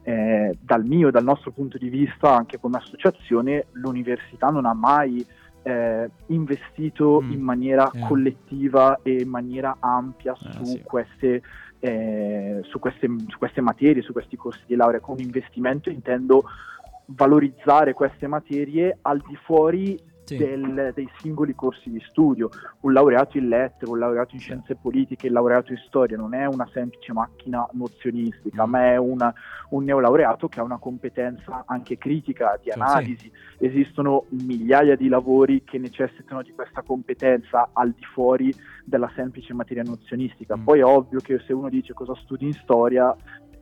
eh, 0.02 0.59
dal 0.61 0.85
mio 0.85 1.09
e 1.09 1.11
dal 1.11 1.25
nostro 1.25 1.50
punto 1.50 1.78
di 1.78 1.88
vista, 1.88 2.35
anche 2.37 2.59
come 2.61 2.76
associazione, 2.76 3.66
l'università 3.73 4.49
non 4.49 4.66
ha 4.66 4.75
mai 4.75 5.25
eh, 5.66 6.11
investito 6.26 7.23
Mm. 7.23 7.33
in 7.33 7.40
maniera 7.40 7.90
Eh. 7.90 8.00
collettiva 8.00 8.99
e 9.02 9.23
in 9.23 9.30
maniera 9.30 9.76
ampia 9.80 10.33
Eh, 10.35 10.37
su, 10.52 10.64
sì. 10.64 10.83
queste, 10.83 11.40
eh, 11.80 12.61
su, 12.64 12.78
queste, 12.78 13.09
su 13.28 13.38
queste 13.38 13.62
materie, 13.62 14.02
su 14.02 14.12
questi 14.12 14.37
corsi 14.37 14.62
di 14.66 14.76
laurea. 14.76 15.00
Con 15.00 15.18
investimento 15.21 15.88
intendo 15.88 16.42
valorizzare 17.06 17.94
queste 17.94 18.26
materie 18.26 18.99
al 19.02 19.23
di 19.26 19.37
fuori 19.47 19.99
Sì. 20.25 20.37
del- 20.38 20.93
dei 20.95 21.09
singoli 21.19 21.54
corsi 21.54 21.90
di 21.90 22.00
studio. 22.09 22.49
Un 22.81 22.93
laureato 22.93 23.37
in 23.38 23.49
lettere, 23.49 23.90
un 23.90 23.99
laureato 23.99 24.35
in 24.35 24.40
scienze 24.40 24.75
politiche, 24.75 25.26
il 25.26 25.33
laureato 25.33 25.73
in 25.73 25.78
storia 25.87 26.16
non 26.16 26.33
è 26.35 26.47
una 26.47 26.66
semplice 26.73 27.12
macchina 27.12 27.69
nozionistica, 27.73 28.66
Mm. 28.66 28.71
ma 28.71 28.85
è 28.93 28.97
una- 28.97 29.33
un 29.71 29.85
neolaureato 29.85 30.49
che 30.49 30.61
ha 30.61 30.62
una 30.62 30.78
competenza 30.78 31.64
anche 31.66 31.99
critica 31.99 32.59
di 32.62 32.71
Sì. 32.71 32.78
analisi. 32.78 33.33
Esistono 33.59 34.25
migliaia 34.31 34.97
di 34.97 35.09
lavori 35.09 35.62
che 35.64 35.78
necessitano 35.78 36.43
di 36.43 36.52
questa 36.52 36.83
competenza 36.83 37.69
al 37.73 37.90
di 37.93 38.04
fuori 38.12 38.52
della 38.85 39.11
semplice 39.14 39.52
materia 39.54 39.83
nozionistica. 39.83 40.57
Mm. 40.57 40.62
Poi 40.64 40.78
è 40.81 40.85
ovvio 40.85 41.21
che 41.21 41.38
se 41.47 41.52
uno 41.52 41.69
dice 41.69 41.93
cosa 41.93 42.14
studi 42.16 42.47
in 42.47 42.52
storia, 42.52 43.14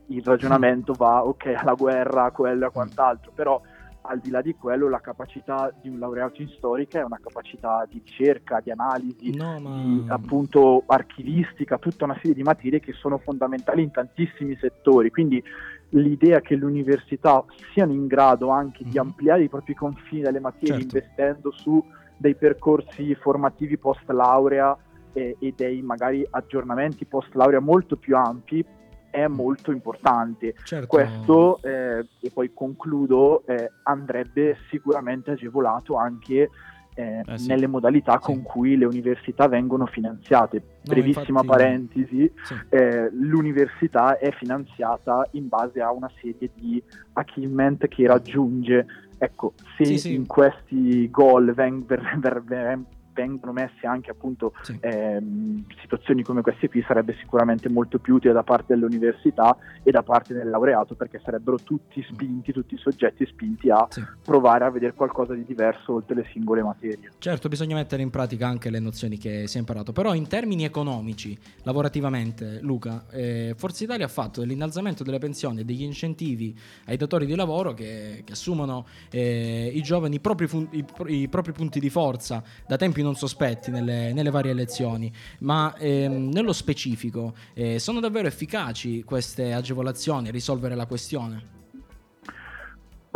il 0.07 0.21
ragionamento 0.23 0.93
va 0.93 1.25
ok 1.25 1.53
alla 1.57 1.73
guerra, 1.73 2.25
a 2.25 2.31
quello 2.31 2.65
e 2.65 2.67
a 2.67 2.71
quant'altro, 2.71 3.31
però 3.33 3.61
al 4.05 4.19
di 4.19 4.29
là 4.29 4.41
di 4.41 4.55
quello 4.55 4.89
la 4.89 4.99
capacità 4.99 5.73
di 5.81 5.89
un 5.89 5.99
laureato 5.99 6.41
in 6.41 6.49
storica 6.49 6.99
è 6.99 7.03
una 7.03 7.19
capacità 7.21 7.85
di 7.89 8.01
ricerca, 8.03 8.59
di 8.59 8.71
analisi, 8.71 9.35
No, 9.35 9.59
ma 9.59 9.75
di 9.75 10.03
appunto 10.07 10.83
archivistica, 10.87 11.77
tutta 11.77 12.05
una 12.05 12.15
serie 12.15 12.33
di 12.33 12.43
materie 12.43 12.79
che 12.79 12.93
sono 12.93 13.17
fondamentali 13.17 13.81
in 13.81 13.91
tantissimi 13.91 14.57
settori. 14.59 15.09
Quindi 15.09 15.41
l'idea 15.89 16.41
che 16.41 16.55
le 16.55 16.65
università 16.65 17.43
siano 17.71 17.93
in 17.93 18.07
grado 18.07 18.49
anche 18.49 18.83
di 18.83 18.97
Mhm. 18.97 18.97
ampliare 19.07 19.43
i 19.43 19.49
propri 19.49 19.73
confini 19.73 20.21
delle 20.21 20.39
materie 20.39 20.79
Certo. 20.79 20.83
investendo 20.97 21.51
su 21.51 21.83
dei 22.17 22.35
percorsi 22.35 23.15
formativi 23.15 23.77
post 23.77 24.07
laurea 24.09 24.77
e, 25.13 25.35
e 25.39 25.53
dei 25.55 25.81
magari 25.81 26.25
aggiornamenti 26.29 27.05
post 27.05 27.33
laurea 27.35 27.59
molto 27.59 27.95
più 27.95 28.17
ampi 28.17 28.65
è 29.13 29.27
molto 29.27 29.71
importante. 29.71 30.55
certo, 30.63 30.87
Questo, 30.87 31.61
eh, 31.61 32.03
e 32.19 32.31
poi 32.33 32.51
concludo, 32.51 33.43
eh, 33.45 33.69
andrebbe 33.83 34.57
sicuramente 34.71 35.31
agevolato 35.31 35.95
anche 35.95 36.49
eh, 36.95 37.23
Eh 37.25 37.37
sì. 37.39 37.47
nelle 37.47 37.65
modalità 37.65 38.13
Sì. 38.13 38.25
con 38.25 38.43
cui 38.43 38.77
le 38.77 38.85
università 38.85 39.47
vengono 39.47 39.87
finanziate. 39.87 40.57
No, 40.57 40.93
Brevissima 40.93 41.41
infatti- 41.41 41.47
parentesi, 41.47 42.31
sì. 42.43 42.53
eh, 42.69 43.09
l'università 43.11 44.17
è 44.19 44.31
finanziata 44.31 45.27
in 45.31 45.47
base 45.47 45.81
a 45.81 45.91
una 45.91 46.09
serie 46.21 46.51
di 46.53 46.81
achievement 47.13 47.87
che 47.87 48.05
raggiunge. 48.05 48.85
Ecco, 49.17 49.53
se 49.77 50.07
in 50.09 50.27
questi 50.27 51.09
goal 51.09 51.51
veng- 51.53 51.83
ver- 51.85 52.19
ver- 52.19 52.43
ver- 52.43 52.79
vengono 53.13 53.51
messe 53.53 53.85
anche 53.87 54.11
appunto 54.11 54.53
Sì. 54.61 54.77
ehm, 54.81 55.63
situazioni 55.81 56.23
come 56.23 56.41
queste 56.41 56.67
qui 56.69 56.83
sarebbe 56.87 57.15
sicuramente 57.19 57.69
molto 57.69 57.99
più 57.99 58.15
utile 58.15 58.33
da 58.33 58.43
parte 58.43 58.73
dell'università 58.73 59.55
e 59.83 59.91
da 59.91 60.01
parte 60.03 60.33
del 60.33 60.49
laureato 60.49 60.95
perché 60.95 61.19
sarebbero 61.23 61.57
tutti 61.63 62.03
spinti, 62.09 62.51
tutti 62.51 62.73
i 62.75 62.77
soggetti 62.77 63.25
spinti 63.25 63.69
a 63.69 63.85
Sì. 63.89 64.03
provare 64.23 64.65
a 64.65 64.69
vedere 64.69 64.93
qualcosa 64.93 65.33
di 65.33 65.45
diverso 65.45 65.93
oltre 65.93 66.15
le 66.15 66.27
singole 66.33 66.63
materie. 66.63 67.11
Certo, 67.19 67.47
bisogna 67.49 67.75
mettere 67.75 68.01
in 68.01 68.09
pratica 68.09 68.47
anche 68.47 68.69
le 68.69 68.79
nozioni 68.79 69.17
che 69.17 69.47
si 69.47 69.57
è 69.57 69.59
imparato, 69.59 69.91
però 69.91 70.13
in 70.13 70.27
termini 70.27 70.63
economici, 70.63 71.37
lavorativamente, 71.63 72.59
Luca, 72.61 73.05
eh, 73.11 73.53
Forza 73.57 73.83
Italia 73.83 74.05
ha 74.05 74.09
fatto 74.09 74.39
dell'innalzamento 74.39 75.03
delle 75.03 75.19
pensioni 75.19 75.59
e 75.61 75.65
degli 75.65 75.83
incentivi 75.83 76.57
ai 76.87 76.97
datori 76.97 77.25
di 77.25 77.35
lavoro 77.35 77.73
che, 77.73 78.21
che 78.25 78.31
assumono 78.33 78.85
eh, 79.11 79.69
i 79.73 79.81
giovani 79.81 80.15
i 80.15 80.19
propri, 80.19 80.47
fun- 80.47 80.67
i 80.71 80.83
pro- 80.83 81.07
i 81.07 81.27
propri 81.27 81.51
punti 81.51 81.79
di 81.79 81.89
forza 81.89 82.41
da 82.65 82.77
tempi 82.77 83.01
non 83.03 83.15
sospetti 83.15 83.69
nelle, 83.69 84.13
nelle 84.13 84.31
varie 84.31 84.51
elezioni, 84.51 85.11
ma 85.41 85.75
ehm, 85.77 86.29
nello 86.29 86.53
specifico 86.53 87.33
eh, 87.53 87.77
sono 87.77 87.99
davvero 87.99 88.27
efficaci 88.27 89.03
queste 89.03 89.53
agevolazioni 89.53 90.29
a 90.29 90.31
risolvere 90.31 90.73
la 90.75 90.87
questione? 90.87 91.51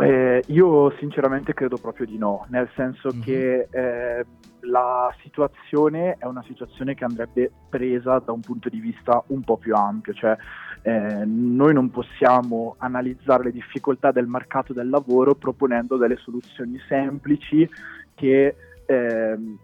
Eh, 0.00 0.44
io 0.46 0.94
sinceramente 1.00 1.54
credo 1.54 1.76
proprio 1.76 2.06
di 2.06 2.16
no, 2.18 2.46
nel 2.50 2.70
senso 2.76 3.08
Mhm. 3.12 3.20
che 3.20 3.66
eh, 3.68 4.24
la 4.60 5.12
situazione 5.22 6.16
è 6.18 6.24
una 6.26 6.44
situazione 6.46 6.94
che 6.94 7.04
andrebbe 7.04 7.50
presa 7.68 8.20
da 8.24 8.30
un 8.30 8.40
punto 8.40 8.68
di 8.68 8.78
vista 8.78 9.22
un 9.28 9.42
po' 9.42 9.56
più 9.56 9.74
ampio, 9.74 10.12
cioè 10.12 10.36
eh, 10.82 11.24
noi 11.24 11.74
non 11.74 11.90
possiamo 11.90 12.76
analizzare 12.78 13.44
le 13.44 13.52
difficoltà 13.52 14.12
del 14.12 14.28
mercato 14.28 14.72
del 14.72 14.88
lavoro 14.88 15.34
proponendo 15.34 15.96
delle 15.96 16.16
soluzioni 16.16 16.78
semplici 16.86 17.68
che 18.14 18.54
ehm, 18.86 19.58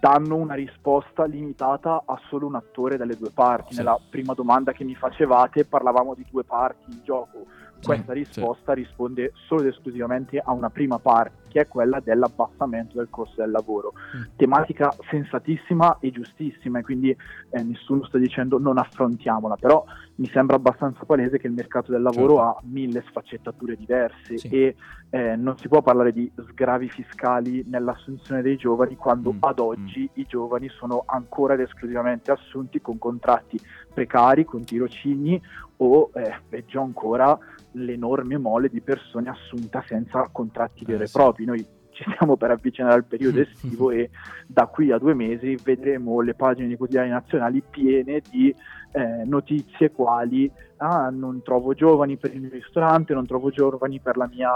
danno 0.00 0.36
una 0.36 0.54
risposta 0.54 1.26
limitata 1.26 2.02
a 2.06 2.18
solo 2.28 2.46
un 2.46 2.54
attore 2.54 2.96
dalle 2.96 3.16
due 3.16 3.30
parti. 3.32 3.74
Sì. 3.74 3.78
Nella 3.78 3.98
prima 4.08 4.32
domanda 4.32 4.72
che 4.72 4.82
mi 4.82 4.94
facevate 4.94 5.66
parlavamo 5.66 6.14
di 6.14 6.24
due 6.28 6.42
parti 6.42 6.90
in 6.90 7.00
gioco. 7.04 7.44
Questa 7.82 8.12
risposta 8.12 8.72
risponde 8.72 9.32
solo 9.46 9.62
ed 9.62 9.68
esclusivamente 9.68 10.38
a 10.38 10.52
una 10.52 10.70
prima 10.70 10.98
parte, 10.98 11.38
che 11.48 11.60
è 11.60 11.68
quella 11.68 12.00
dell'abbassamento 12.00 12.96
del 12.98 13.08
costo 13.10 13.40
del 13.40 13.50
lavoro. 13.50 13.92
Mm. 14.16 14.22
Tematica 14.36 14.94
sensatissima 15.10 15.98
e 16.00 16.10
giustissima, 16.10 16.78
e 16.78 16.82
quindi 16.82 17.10
eh, 17.10 17.62
nessuno 17.62 18.04
sta 18.04 18.18
dicendo 18.18 18.58
non 18.58 18.78
affrontiamola, 18.78 19.56
però 19.56 19.84
mi 20.16 20.26
sembra 20.28 20.56
abbastanza 20.56 21.04
palese 21.04 21.38
che 21.38 21.46
il 21.46 21.52
mercato 21.54 21.90
del 21.90 22.02
lavoro 22.02 22.36
Certo. 22.36 22.40
ha 22.42 22.60
mille 22.64 23.02
sfaccettature 23.08 23.76
diverse 23.76 24.36
Sì. 24.38 24.48
e 24.48 24.74
eh, 25.10 25.34
non 25.34 25.56
si 25.56 25.66
può 25.66 25.82
parlare 25.82 26.12
di 26.12 26.30
sgravi 26.50 26.88
fiscali 26.88 27.64
nell'assunzione 27.66 28.42
dei 28.42 28.56
giovani 28.56 28.96
quando 28.96 29.32
Mm, 29.32 29.38
ad 29.40 29.58
oggi 29.58 30.08
i 30.14 30.26
giovani 30.28 30.68
sono 30.68 31.02
ancora 31.06 31.54
ed 31.54 31.60
esclusivamente 31.60 32.30
assunti 32.30 32.80
con 32.80 32.98
contratti 32.98 33.58
precari, 33.92 34.44
con 34.44 34.64
tirocini 34.64 35.40
o 35.78 36.10
eh, 36.14 36.34
peggio 36.48 36.80
ancora 36.80 37.36
l'enorme 37.72 38.36
mole 38.38 38.68
di 38.68 38.80
persone 38.80 39.28
assunte 39.30 39.82
senza 39.86 40.28
contratti 40.32 40.84
veri 40.84 41.00
Eh, 41.00 41.04
e 41.04 41.06
sì. 41.06 41.12
propri. 41.12 41.44
Noi 41.44 41.64
ci 41.92 42.04
stiamo 42.14 42.36
per 42.36 42.50
avvicinare 42.52 42.94
al 42.94 43.04
periodo 43.04 43.38
Mm. 43.38 43.42
estivo 43.52 43.90
e 43.90 44.10
da 44.46 44.66
qui 44.66 44.90
a 44.90 44.98
due 44.98 45.14
mesi 45.14 45.56
vedremo 45.62 46.20
le 46.20 46.34
pagine 46.34 46.68
dei 46.68 46.76
quotidiani 46.76 47.10
nazionali 47.10 47.62
piene 47.68 48.20
di 48.30 48.54
eh, 48.92 49.24
notizie 49.24 49.90
quali 49.92 50.50
ah, 50.78 51.10
non 51.10 51.42
trovo 51.42 51.74
giovani 51.74 52.16
per 52.16 52.34
il 52.34 52.40
mio 52.40 52.50
ristorante, 52.50 53.12
non 53.14 53.26
trovo 53.26 53.50
giovani 53.50 54.00
per 54.00 54.16
la 54.16 54.26
mia 54.32 54.50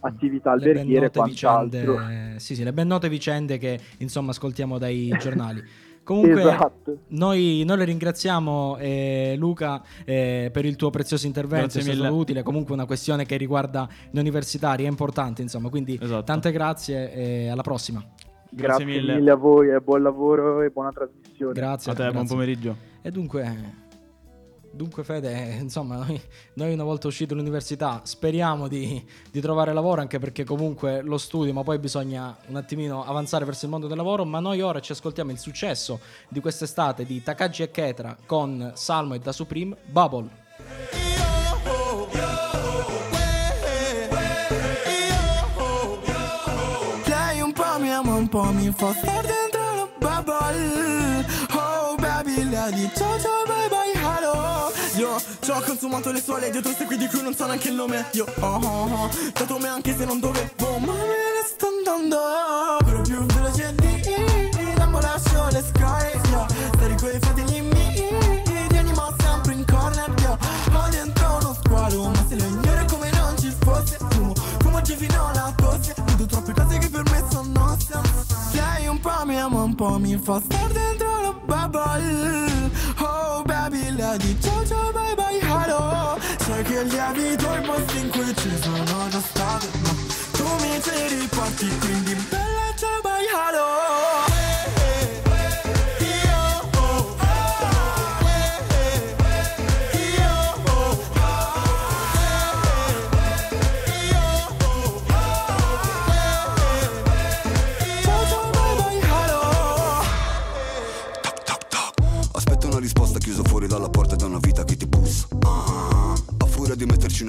attività 0.00 0.54
Le 0.54 0.60
ben 0.60 0.68
alberghiera 0.76 1.06
e 1.06 1.10
quant'altro. 1.10 1.92
vicende, 1.96 2.38
sì, 2.38 2.54
sì, 2.54 2.62
le 2.64 2.72
ben 2.72 2.86
note 2.86 3.08
vicende 3.08 3.56
che 3.58 3.80
insomma 3.98 4.30
ascoltiamo 4.30 4.78
dai 4.78 5.08
giornali. 5.18 5.62
Comunque, 6.10 6.40
Esatto. 6.40 6.98
noi, 7.10 7.62
noi 7.64 7.76
le 7.76 7.84
ringraziamo 7.84 8.76
eh, 8.78 9.34
Luca 9.36 9.80
eh, 10.04 10.50
per 10.52 10.64
il 10.64 10.74
tuo 10.74 10.90
prezioso 10.90 11.28
intervento, 11.28 11.66
Grazie 11.66 11.80
è 11.82 11.84
stato 11.84 12.02
mille. 12.02 12.20
utile, 12.20 12.42
comunque 12.42 12.74
una 12.74 12.84
questione 12.84 13.24
che 13.24 13.36
riguarda 13.36 13.88
gli 14.10 14.18
universitari, 14.18 14.86
è 14.86 14.88
importante 14.88 15.40
insomma, 15.40 15.68
quindi 15.68 15.96
Esatto. 16.02 16.24
tante 16.24 16.50
grazie 16.50 17.12
e 17.14 17.48
alla 17.48 17.62
prossima. 17.62 18.04
Grazie, 18.50 18.84
mille. 18.84 19.14
mille. 19.14 19.30
a 19.30 19.36
voi 19.36 19.68
e 19.70 19.78
buon 19.78 20.02
lavoro 20.02 20.62
e 20.62 20.70
buona 20.70 20.90
trasmissione. 20.90 21.52
Grazie. 21.52 21.92
A 21.92 21.94
te, 21.94 22.02
buon 22.02 22.12
grazie. 22.14 22.28
pomeriggio. 22.34 22.76
E 23.02 23.10
dunque, 23.12 23.42
dunque 24.70 25.04
Fede, 25.04 25.56
insomma, 25.60 25.96
noi, 25.96 26.20
noi 26.54 26.72
una 26.72 26.84
volta 26.84 27.08
usciti 27.08 27.26
dall'università 27.26 28.00
speriamo 28.04 28.68
di, 28.68 29.04
di 29.30 29.40
trovare 29.40 29.72
lavoro, 29.72 30.00
anche 30.00 30.18
perché 30.18 30.44
comunque 30.44 31.02
lo 31.02 31.18
studio, 31.18 31.52
ma 31.52 31.62
poi 31.62 31.78
bisogna 31.78 32.36
un 32.46 32.56
attimino 32.56 33.04
avanzare 33.04 33.44
verso 33.44 33.64
il 33.64 33.70
mondo 33.70 33.86
del 33.86 33.96
lavoro, 33.96 34.24
ma 34.24 34.40
noi 34.40 34.60
ora 34.60 34.80
ci 34.80 34.92
ascoltiamo 34.92 35.30
il 35.30 35.38
successo 35.38 36.00
di 36.28 36.40
quest'estate 36.40 37.04
di 37.04 37.22
Takagi 37.22 37.62
e 37.62 37.70
Ketra 37.70 38.16
con 38.26 38.72
Salmo 38.74 39.14
e 39.14 39.18
Da 39.18 39.32
Supreme, 39.32 39.76
Bubble. 39.86 40.28
Lei 47.06 47.40
un 47.40 47.52
po' 47.52 47.78
mi 47.78 47.90
ama, 47.90 48.14
un 48.14 48.28
po' 48.28 48.44
mi 48.52 48.70
fa 48.70 48.92
star 48.92 49.26
dentro 49.26 49.60
la 49.74 49.88
bubble. 49.98 51.26
Oh 51.52 51.94
baby, 51.96 52.48
lei 52.48 52.72
dice 52.72 52.94
ciao 52.94 53.18
ciao 53.18 53.39
Io 55.00 55.18
ci 55.40 55.50
ho 55.50 55.62
consumato 55.62 56.12
le 56.12 56.20
sue 56.20 56.38
leggi, 56.40 56.60
tutte 56.60 56.84
qui 56.84 56.98
di 56.98 57.06
cui 57.06 57.22
non 57.22 57.34
so 57.34 57.46
neanche 57.46 57.68
il 57.68 57.74
nome. 57.74 58.04
Io 58.12 58.26
oh 58.40 58.60
oh 58.62 58.92
oh, 58.92 59.10
dato 59.32 59.56
me 59.56 59.68
anche 59.68 59.96
se 59.96 60.04
non 60.04 60.20
dovevo 60.20 60.76
Ma 60.76 60.92
me 60.92 60.92
ne 60.92 61.42
sto 61.46 61.68
andando. 61.68 62.18
Quello 62.84 63.00
più 63.00 63.24
veloce 63.24 63.74
di 63.76 64.74
L'ambulascio 64.76 65.48
le 65.52 65.64
sky 65.66 66.20
Io. 66.30 66.46
Stare 66.74 66.94
con 66.96 67.08
i 67.14 67.18
fratelli 67.18 67.60
miei 67.62 68.42
Ti 68.68 68.76
animo 68.76 69.14
sempre 69.20 69.54
in 69.54 69.64
corner 69.64 70.14
Io. 70.20 70.38
Ho 70.74 70.88
dentro 70.90 71.38
uno 71.40 71.56
squalo 71.64 72.08
Ma 72.08 72.24
se 72.28 72.36
lo 72.36 72.44
ignoro 72.44 72.84
come 72.84 73.10
non 73.12 73.38
ci 73.38 73.50
fosse 73.58 73.96
Fumo, 74.10 74.34
fumo 74.34 74.80
fino 74.84 75.28
alla 75.28 75.50
tosse. 75.56 75.94
Vedo 76.04 76.26
troppe 76.26 76.52
cose 76.52 76.76
che 76.76 76.90
per 76.90 77.08
me 77.08 77.24
sono 77.30 77.39
un 79.44 79.48
po' 79.48 79.48
mi 79.48 79.56
ama, 79.56 79.62
un 79.62 79.74
po' 79.74 79.98
mi 79.98 80.18
fa 80.18 80.40
star 80.40 80.72
dentro 80.72 81.08
la 81.22 81.32
bubble. 81.46 82.72
Oh 82.98 83.42
baby, 83.44 83.90
lei 83.96 84.18
dice 84.18 84.40
ciao 84.42 84.66
ciao 84.66 84.92
bye 84.92 85.14
bye 85.14 85.40
hello. 85.40 86.18
Sai 86.38 86.62
che 86.64 86.82
lievito 86.84 87.54
i 87.54 87.60
posti 87.62 87.98
in 87.98 88.10
cui 88.10 88.34
ci 88.36 88.50
sono 88.60 89.08
già 89.08 89.20
stato 89.20 89.66
Ma 89.82 89.90
tu 90.32 90.44
mi 90.60 90.82
ci 90.82 91.14
riporti 91.14 91.68
quindi 91.78 92.09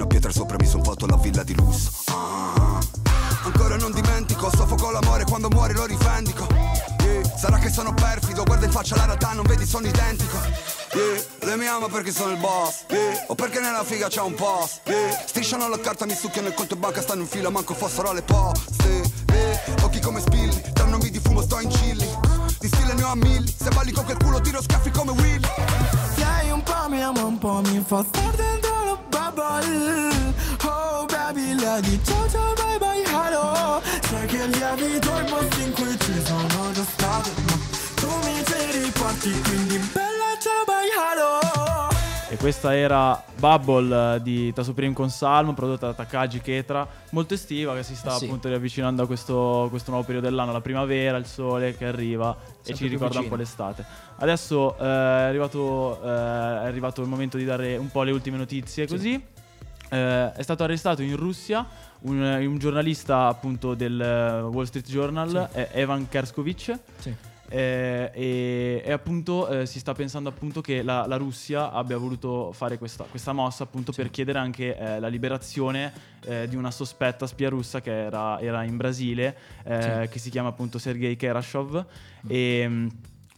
una 0.02 0.06
pietra 0.06 0.32
sopra 0.32 0.56
mi 0.58 0.66
son 0.66 0.82
fatto 0.82 1.06
la 1.06 1.16
villa 1.16 1.44
di 1.44 1.54
lusso 1.54 1.90
Ah, 2.06 2.78
Ancora 3.44 3.76
non 3.76 3.92
dimentico, 3.92 4.50
soffoco 4.54 4.90
l'amore 4.90 5.24
quando 5.24 5.48
muori 5.48 5.74
lo 5.74 5.84
rivendico 5.84 6.46
Eh, 7.04 7.22
Sarà 7.36 7.58
che 7.58 7.70
sono 7.70 7.94
perfido, 7.94 8.42
guarda 8.42 8.66
in 8.66 8.72
faccia 8.72 8.96
la 8.96 9.04
realtà, 9.04 9.32
non 9.32 9.44
vedi 9.46 9.64
sono 9.64 9.86
identico 9.86 10.36
yeah. 10.94 11.22
Lei 11.40 11.56
mi 11.56 11.66
ama 11.66 11.88
perché 11.88 12.10
sono 12.12 12.32
il 12.32 12.38
boss, 12.38 12.84
yeah. 12.88 13.24
O 13.28 13.34
perché 13.34 13.60
nella 13.60 13.84
figa 13.84 14.08
c'è 14.08 14.20
un 14.20 14.34
post, 14.34 14.80
yeah. 14.86 15.22
Strisciano 15.26 15.68
la 15.68 15.78
carta, 15.78 16.04
mi 16.04 16.14
succhiano 16.14 16.48
il 16.48 16.54
conto 16.54 16.74
in 16.74 16.80
banca, 16.80 17.00
stanno 17.00 17.22
in 17.22 17.28
fila, 17.28 17.50
manco 17.50 17.74
fossero 17.74 18.10
alle 18.10 18.22
poste, 18.22 19.02
yeah. 19.32 19.60
Occhi 19.82 20.00
come 20.00 20.20
spilli, 20.20 20.62
tra 20.72 20.84
nomi 20.84 21.10
di 21.10 21.18
fumo 21.20 21.42
sto 21.42 21.58
in 21.60 21.68
chilli. 21.68 22.08
Di 22.58 22.68
stile 22.68 22.94
ne 22.94 23.02
ho 23.02 23.08
a 23.08 23.16
milli, 23.16 23.52
se 23.56 23.70
balli 23.70 23.90
con 23.92 24.04
quel 24.04 24.16
culo 24.18 24.40
tiro 24.40 24.62
schiaffi 24.62 24.90
come 24.90 25.10
Willy. 25.12 25.48
Lei 26.16 26.50
un 26.50 26.62
po' 26.62 26.88
mi 26.88 27.02
ama, 27.02 27.24
un 27.24 27.38
po' 27.38 27.60
mi 27.64 27.82
fa 27.84 28.04
star 28.08 28.34
dentro 28.36 28.71
bubble 29.42 30.34
Oh 30.64 31.06
baby, 31.06 31.54
di 31.80 31.98
ciao 32.04 32.28
ciao 32.28 32.54
bye 32.54 32.78
bye 32.78 33.02
hello 33.02 33.82
Sai 34.08 34.26
che 34.26 34.46
lievito 34.46 35.10
i 35.18 35.24
posti 35.24 35.62
in 35.62 35.72
cui 35.72 35.98
ci 35.98 36.14
sono 36.24 36.72
già 36.72 36.84
stato 36.84 37.30
Ma 37.46 37.58
tu 38.00 38.08
mi 38.24 38.44
ci 38.46 38.78
riporti, 38.78 39.30
quindi 39.42 39.78
bella 39.92 40.30
ciao 40.38 40.64
bye 40.64 40.90
hello 40.96 41.91
E 42.32 42.36
questa 42.38 42.74
era 42.74 43.22
Bubble 43.36 44.14
eh, 44.14 44.22
di 44.22 44.54
Ta 44.54 44.62
Supreme 44.62 44.94
con 44.94 45.10
Salmo, 45.10 45.52
prodotta 45.52 45.88
da 45.88 45.92
Takagi 45.92 46.40
Ketra, 46.40 46.88
molto 47.10 47.34
estiva, 47.34 47.74
che 47.74 47.82
si 47.82 47.94
sta 47.94 48.12
Sì. 48.12 48.24
appunto 48.24 48.48
riavvicinando 48.48 49.02
a 49.02 49.06
questo, 49.06 49.66
questo 49.68 49.90
nuovo 49.90 50.06
periodo 50.06 50.30
dell'anno, 50.30 50.50
la 50.50 50.62
primavera, 50.62 51.18
il 51.18 51.26
sole 51.26 51.76
che 51.76 51.84
arriva 51.84 52.34
e 52.34 52.44
Sempre 52.54 52.74
ci 52.74 52.74
più 52.84 52.88
ricorda 52.88 53.16
un 53.18 53.24
vicino. 53.24 53.28
po' 53.28 53.36
l'estate. 53.36 53.84
Adesso 54.16 54.78
eh, 54.78 54.82
è, 54.82 54.86
arrivato, 54.86 56.00
eh, 56.02 56.06
è 56.08 56.66
arrivato 56.66 57.02
il 57.02 57.08
momento 57.08 57.36
di 57.36 57.44
dare 57.44 57.76
un 57.76 57.90
po' 57.90 58.02
le 58.02 58.12
ultime 58.12 58.38
notizie, 58.38 58.86
così. 58.86 59.22
Eh, 59.90 60.32
è 60.32 60.42
stato 60.42 60.62
arrestato 60.64 61.02
in 61.02 61.16
Russia 61.16 61.66
un, 62.04 62.18
un 62.22 62.56
giornalista 62.58 63.26
appunto 63.26 63.74
del 63.74 64.00
eh, 64.00 64.40
Wall 64.40 64.64
Street 64.64 64.88
Journal, 64.88 65.50
eh, 65.52 65.68
Evan 65.72 66.08
Kerskovich. 66.08 66.78
Sì. 66.96 67.14
Eh, 67.54 68.10
e, 68.14 68.82
e 68.82 68.92
appunto 68.92 69.46
eh, 69.46 69.66
si 69.66 69.78
sta 69.78 69.92
pensando 69.92 70.30
appunto 70.30 70.62
che 70.62 70.82
la, 70.82 71.06
la 71.06 71.16
Russia 71.16 71.70
abbia 71.70 71.98
voluto 71.98 72.50
fare 72.52 72.78
questa, 72.78 73.04
questa 73.04 73.34
mossa 73.34 73.64
appunto 73.64 73.92
per 73.92 74.08
chiedere 74.08 74.38
anche 74.38 74.74
eh, 74.74 74.98
la 74.98 75.08
liberazione 75.08 75.92
eh, 76.24 76.48
di 76.48 76.56
una 76.56 76.70
sospetta 76.70 77.26
spia 77.26 77.50
russa 77.50 77.82
che 77.82 78.04
era, 78.04 78.40
era 78.40 78.62
in 78.62 78.78
Brasile 78.78 79.36
eh, 79.64 80.08
che 80.10 80.18
si 80.18 80.30
chiama 80.30 80.48
appunto 80.48 80.78
Sergei 80.78 81.14
Kerashov. 81.14 81.84
Mm, 82.24 82.30
e 82.30 82.88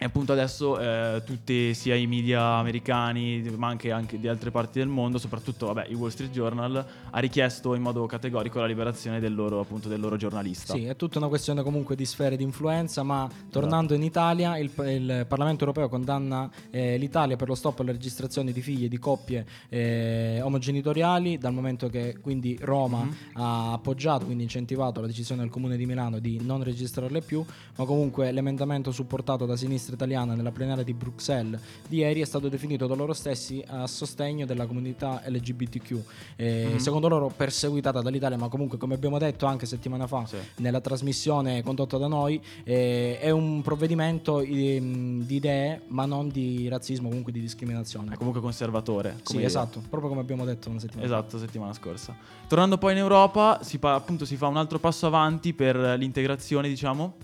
appunto 0.04 0.32
adesso 0.32 0.78
eh, 0.78 1.22
tutti 1.24 1.74
sia 1.74 1.94
i 1.94 2.06
media 2.06 2.42
americani 2.42 3.42
ma 3.56 3.68
anche, 3.68 3.90
anche 3.90 4.18
di 4.18 4.28
altre 4.28 4.50
parti 4.50 4.78
del 4.78 4.88
mondo 4.88 5.18
soprattutto 5.18 5.66
vabbè, 5.66 5.86
il 5.88 5.96
Wall 5.96 6.10
Street 6.10 6.30
Journal 6.30 6.86
ha 7.10 7.18
richiesto 7.18 7.74
in 7.74 7.82
modo 7.82 8.06
categorico 8.06 8.60
la 8.60 8.66
liberazione 8.66 9.20
del 9.20 9.34
loro, 9.34 9.60
appunto, 9.60 9.88
del 9.88 10.00
loro 10.00 10.16
giornalista. 10.16 10.74
Sì, 10.74 10.84
è 10.84 10.96
tutta 10.96 11.18
una 11.18 11.28
questione 11.28 11.62
comunque 11.62 11.96
di 11.96 12.04
sfere 12.04 12.36
di 12.36 12.42
influenza, 12.42 13.02
ma 13.02 13.28
tornando 13.50 13.94
in 13.94 14.02
Italia, 14.02 14.58
il, 14.58 14.70
il 14.86 15.24
Parlamento 15.28 15.60
europeo 15.60 15.88
condanna 15.88 16.50
eh, 16.70 16.96
l'Italia 16.98 17.36
per 17.36 17.48
lo 17.48 17.54
stop 17.54 17.80
alle 17.80 17.92
registrazioni 17.92 18.52
di 18.52 18.60
figli 18.60 18.88
di 18.88 18.98
coppie 18.98 19.46
eh, 19.68 20.40
omogenitoriali, 20.42 21.38
dal 21.38 21.52
momento 21.52 21.88
che 21.88 22.18
quindi 22.20 22.58
Roma 22.60 23.08
ha 23.34 23.72
appoggiato, 23.72 24.24
quindi 24.24 24.42
incentivato 24.42 25.00
la 25.00 25.06
decisione 25.06 25.42
del 25.42 25.50
Comune 25.50 25.76
di 25.76 25.86
Milano 25.86 26.18
di 26.18 26.40
non 26.42 26.62
registrarle 26.62 27.20
più, 27.20 27.44
ma 27.76 27.84
comunque 27.84 28.32
l'emendamento 28.32 28.90
supportato 28.90 29.46
da 29.46 29.56
sinistra 29.56 29.93
italiana 29.94 30.34
nella 30.34 30.50
plenaria 30.52 30.84
di 30.84 30.92
Bruxelles 30.94 31.60
di 31.88 31.98
ieri 31.98 32.20
è 32.20 32.24
stato 32.24 32.48
definito 32.48 32.86
da 32.86 32.94
loro 32.94 33.12
stessi 33.12 33.62
a 33.66 33.86
sostegno 33.86 34.44
della 34.46 34.66
comunità 34.66 35.22
LGBTQ, 35.26 35.98
eh, 36.36 36.74
secondo 36.78 37.08
loro 37.08 37.32
perseguitata 37.34 38.00
dall'Italia, 38.00 38.36
ma 38.36 38.48
comunque 38.48 38.78
come 38.78 38.94
abbiamo 38.94 39.18
detto 39.18 39.46
anche 39.46 39.66
settimana 39.66 40.06
fa 40.06 40.26
Sì. 40.26 40.36
nella 40.56 40.80
trasmissione 40.80 41.62
condotta 41.62 41.96
da 41.98 42.06
noi 42.08 42.40
eh, 42.64 43.18
è 43.20 43.30
un 43.30 43.62
provvedimento 43.62 44.40
ehm, 44.40 45.22
di 45.24 45.36
idee 45.36 45.82
ma 45.88 46.04
non 46.06 46.28
di 46.28 46.68
razzismo 46.68 47.08
comunque 47.08 47.32
di 47.32 47.40
discriminazione 47.40 48.16
comunque 48.16 48.40
conservatore 48.40 49.16
sì 49.22 49.34
idea. 49.36 49.46
esatto 49.46 49.80
proprio 49.88 50.08
come 50.10 50.20
abbiamo 50.20 50.44
detto 50.44 50.68
una 50.70 50.78
settimana. 50.80 51.04
Esatto, 51.06 51.38
settimana 51.38 51.72
scorsa. 51.72 52.16
Tornando 52.48 52.78
poi 52.78 52.92
in 52.92 52.98
Europa, 52.98 53.60
si, 53.62 53.78
pa- 53.78 53.94
appunto, 53.94 54.24
si 54.24 54.36
fa 54.36 54.46
un 54.48 54.56
altro 54.56 54.78
passo 54.78 55.06
avanti 55.06 55.52
per 55.54 55.76
l'integrazione, 55.76 56.68
diciamo. 56.68 57.14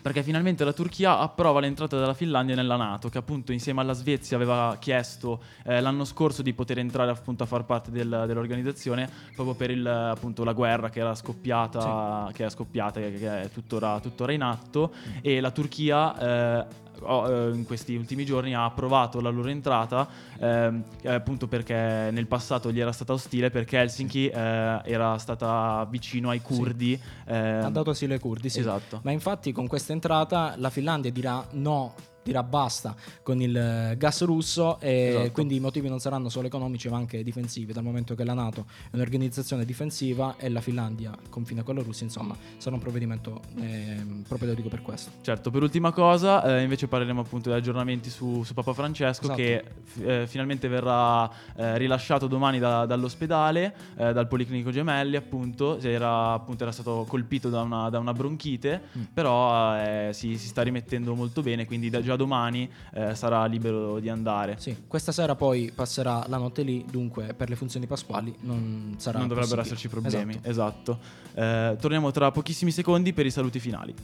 Perché 0.00 0.22
finalmente 0.22 0.64
la 0.64 0.72
Turchia 0.72 1.18
approva 1.18 1.60
l'entrata 1.60 1.98
della 1.98 2.14
Finlandia 2.14 2.54
nella 2.54 2.76
Nato, 2.76 3.08
che 3.08 3.18
appunto 3.18 3.52
insieme 3.52 3.80
alla 3.80 3.92
Svezia 3.92 4.36
aveva 4.36 4.76
chiesto 4.78 5.42
eh, 5.64 5.80
l'anno 5.80 6.04
scorso 6.04 6.42
di 6.42 6.54
poter 6.54 6.78
entrare 6.78 7.10
appunto 7.10 7.42
a 7.42 7.46
far 7.46 7.64
parte 7.64 7.90
del- 7.90 8.24
dell'organizzazione 8.26 9.08
proprio 9.34 9.54
per 9.54 9.70
il, 9.70 9.86
appunto, 9.86 10.44
la 10.44 10.52
guerra 10.52 10.88
che 10.88 11.00
era 11.00 11.14
scoppiata, 11.14 12.30
che 12.32 12.44
è 12.44 12.50
scoppiata, 12.50 13.00
che, 13.00 13.12
che 13.12 13.42
è 13.42 13.50
tuttora, 13.50 14.00
tuttora 14.00 14.32
in 14.32 14.42
atto. 14.42 14.92
E 15.20 15.40
la 15.40 15.50
Turchia 15.50 16.60
eh, 16.62 16.66
ho, 17.00 17.28
eh, 17.28 17.54
in 17.54 17.64
questi 17.64 17.94
ultimi 17.94 18.24
giorni 18.24 18.54
ha 18.54 18.64
approvato 18.64 19.20
la 19.20 19.30
loro 19.30 19.48
entrata 19.48 20.08
ehm, 20.38 20.84
eh, 21.02 21.12
appunto 21.12 21.46
perché 21.46 22.08
nel 22.10 22.26
passato 22.26 22.72
gli 22.72 22.80
era 22.80 22.92
stata 22.92 23.12
ostile 23.12 23.50
perché 23.50 23.78
Helsinki 23.78 24.28
eh, 24.28 24.80
era 24.84 25.18
stata 25.18 25.86
vicino 25.90 26.30
ai 26.30 26.40
curdi 26.40 26.98
ehm, 27.26 27.64
ha 27.64 27.70
dato 27.70 27.90
asilo 27.90 28.14
ai 28.14 28.20
curdi 28.20 28.48
sì. 28.48 28.60
Esatto. 28.60 29.00
Ma 29.02 29.10
infatti 29.10 29.52
con 29.52 29.66
questa 29.66 29.92
entrata 29.92 30.54
la 30.56 30.70
Finlandia 30.70 31.10
dirà 31.10 31.44
no 31.52 31.94
dirà 32.26 32.42
basta 32.42 32.94
con 33.22 33.40
il 33.40 33.56
eh, 33.56 33.94
gas 33.96 34.24
russo 34.24 34.80
e 34.80 35.06
Esatto. 35.10 35.30
quindi 35.30 35.54
i 35.56 35.60
motivi 35.60 35.88
non 35.88 36.00
saranno 36.00 36.28
solo 36.28 36.48
economici 36.48 36.88
ma 36.88 36.96
anche 36.96 37.22
difensivi 37.22 37.72
dal 37.72 37.84
momento 37.84 38.16
che 38.16 38.24
la 38.24 38.34
Nato 38.34 38.66
è 38.90 38.96
un'organizzazione 38.96 39.64
difensiva 39.64 40.34
e 40.36 40.48
la 40.48 40.60
Finlandia 40.60 41.12
confina 41.30 41.62
con 41.62 41.76
la 41.76 41.82
Russia 41.82 42.04
insomma 42.04 42.36
sarà 42.58 42.74
un 42.74 42.80
provvedimento 42.82 43.40
ehm, 43.60 44.24
propedeutico 44.26 44.68
per 44.68 44.82
questo 44.82 45.10
Certo, 45.22 45.50
per 45.50 45.62
ultima 45.62 45.92
cosa, 45.92 46.42
eh, 46.58 46.62
invece 46.62 46.88
parleremo 46.88 47.20
appunto 47.20 47.48
degli 47.50 47.58
aggiornamenti 47.58 48.10
su, 48.10 48.42
su 48.42 48.54
Papa 48.54 48.72
Francesco 48.72 49.24
Esatto. 49.24 49.40
che 49.40 49.64
f- 49.84 50.00
eh, 50.04 50.26
finalmente 50.26 50.66
verrà 50.68 51.30
eh, 51.54 51.78
rilasciato 51.78 52.26
domani 52.26 52.58
da- 52.58 52.86
dall'ospedale, 52.86 53.74
eh, 53.96 54.12
dal 54.12 54.26
Policlinico 54.26 54.70
Gemelli 54.72 55.14
appunto, 55.16 55.78
era, 55.80 56.32
appunto, 56.32 56.62
era 56.64 56.72
stato 56.72 57.04
colpito 57.08 57.48
da 57.50 57.62
una, 57.62 57.88
da 57.90 57.98
una 58.00 58.12
bronchite, 58.12 58.54
Mm. 58.96 59.02
però 59.12 59.76
eh, 59.76 60.10
si, 60.12 60.36
si 60.38 60.46
sta 60.48 60.62
rimettendo 60.62 61.14
molto 61.14 61.42
bene, 61.42 61.66
quindi 61.66 61.88
da- 61.90 62.02
già 62.02 62.15
domani 62.16 62.68
eh, 62.94 63.14
sarà 63.14 63.44
libero 63.46 63.98
di 64.00 64.08
andare. 64.08 64.56
Sì, 64.58 64.84
questa 64.86 65.12
sera 65.12 65.34
poi 65.34 65.70
passerà 65.74 66.24
la 66.28 66.36
notte 66.38 66.62
lì, 66.62 66.84
dunque 66.90 67.34
per 67.34 67.48
le 67.48 67.56
funzioni 67.56 67.86
pasquali 67.86 68.34
non 68.40 68.94
sarà 68.98 69.18
non 69.18 69.28
dovrebbero 69.28 69.62
possibile. 69.62 69.76
esserci 69.76 69.88
problemi, 69.88 70.38
Esatto. 70.42 70.98
esatto. 71.34 71.34
Eh, 71.72 71.76
torniamo 71.80 72.10
tra 72.10 72.30
pochissimi 72.30 72.70
secondi 72.70 73.12
per 73.12 73.26
i 73.26 73.30
saluti 73.30 73.58
finali. 73.60 73.94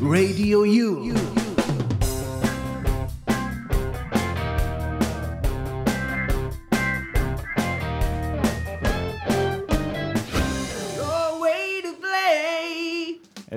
Radio 0.00 0.64
You. 0.64 1.51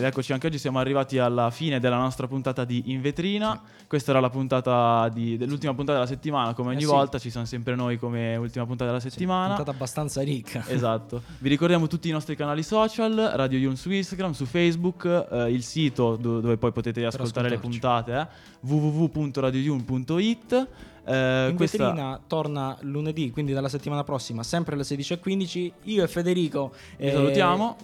Eccoci 0.08 0.34
anche 0.34 0.48
oggi, 0.48 0.58
siamo 0.58 0.80
arrivati 0.80 1.18
alla 1.18 1.50
fine 1.50 1.80
della 1.80 1.96
nostra 1.98 2.28
puntata 2.28 2.66
di 2.66 2.84
In 2.88 3.00
Vetrina. 3.02 3.62
Questa 3.88 4.12
era 4.12 4.20
la 4.20 4.30
puntata 4.30 5.08
di, 5.10 5.38
dell'ultima 5.38 5.74
puntata 5.74 6.00
della 6.00 6.10
settimana, 6.10 6.54
come 6.54 6.70
ogni 6.70 6.78
Eh 6.78 6.82
sì. 6.82 6.86
volta, 6.88 7.20
ci 7.20 7.30
sono 7.30 7.46
sempre 7.46 7.76
noi 7.76 7.98
come 8.00 8.36
ultima 8.36 8.66
puntata 8.66 8.90
della 8.90 9.02
settimana. 9.02 9.56
Puntata 9.56 9.72
abbastanza 9.72 10.22
ricca. 10.22 10.64
Esatto. 10.68 11.22
Vi 11.40 11.50
ricordiamo 11.50 11.88
tutti 11.88 12.10
i 12.10 12.12
nostri 12.12 12.36
canali 12.36 12.64
social, 12.64 13.32
Radio 13.36 13.60
Yun 13.60 13.76
su 13.76 13.92
Instagram, 13.92 14.32
su 14.32 14.46
Facebook, 14.46 15.28
eh, 15.32 15.52
il 15.52 15.62
sito 15.64 16.16
do- 16.16 16.40
dove 16.40 16.58
poi 16.58 16.72
potete 16.72 17.06
ascoltare 17.06 17.50
le 17.50 17.58
puntate, 17.60 18.18
eh, 18.20 18.28
www.radioyun.it. 18.62 20.68
Eh, 21.08 21.50
In 21.52 21.56
questa- 21.56 21.86
vetrina 21.86 22.20
torna 22.26 22.76
lunedì, 22.82 23.30
quindi 23.32 23.54
dalla 23.54 23.70
settimana 23.70 24.04
prossima, 24.04 24.42
sempre 24.44 24.74
alle 24.76 24.84
16.15. 24.84 25.72
Io 25.84 26.04
e 26.04 26.08
Federico 26.08 26.74
Vi 26.98 27.10
salutiamo. 27.12 27.78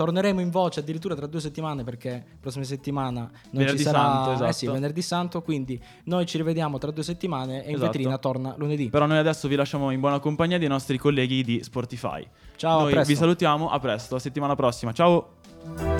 Torneremo 0.00 0.40
in 0.40 0.48
voce 0.48 0.80
addirittura 0.80 1.14
tra 1.14 1.26
due 1.26 1.40
settimane 1.40 1.84
perché 1.84 2.10
la 2.10 2.36
prossima 2.40 2.64
settimana 2.64 3.20
non 3.20 3.30
Venerdì 3.50 3.76
ci 3.78 3.82
sarà 3.84 3.98
Santo, 3.98 4.30
eh 4.30 4.34
esatto. 4.34 4.52
sì, 4.52 4.66
venerdì 4.66 5.02
santo. 5.02 5.42
Quindi 5.42 5.78
noi 6.04 6.24
ci 6.24 6.38
rivediamo 6.38 6.78
tra 6.78 6.90
due 6.90 7.02
settimane 7.02 7.64
e 7.64 7.68
in 7.68 7.74
Esatto. 7.74 7.90
vetrina 7.90 8.16
torna 8.16 8.54
lunedì. 8.56 8.88
Però 8.88 9.04
noi 9.04 9.18
adesso 9.18 9.46
vi 9.46 9.56
lasciamo 9.56 9.90
in 9.90 10.00
buona 10.00 10.18
compagnia 10.18 10.56
dei 10.58 10.68
nostri 10.68 10.96
colleghi 10.96 11.42
di 11.44 11.62
Sportify. 11.62 12.26
Ciao, 12.56 12.88
Noi 12.88 13.04
vi 13.04 13.14
salutiamo, 13.16 13.68
a 13.68 13.78
presto, 13.78 14.14
a 14.14 14.18
settimana 14.18 14.54
prossima. 14.54 14.92
Ciao! 14.92 15.99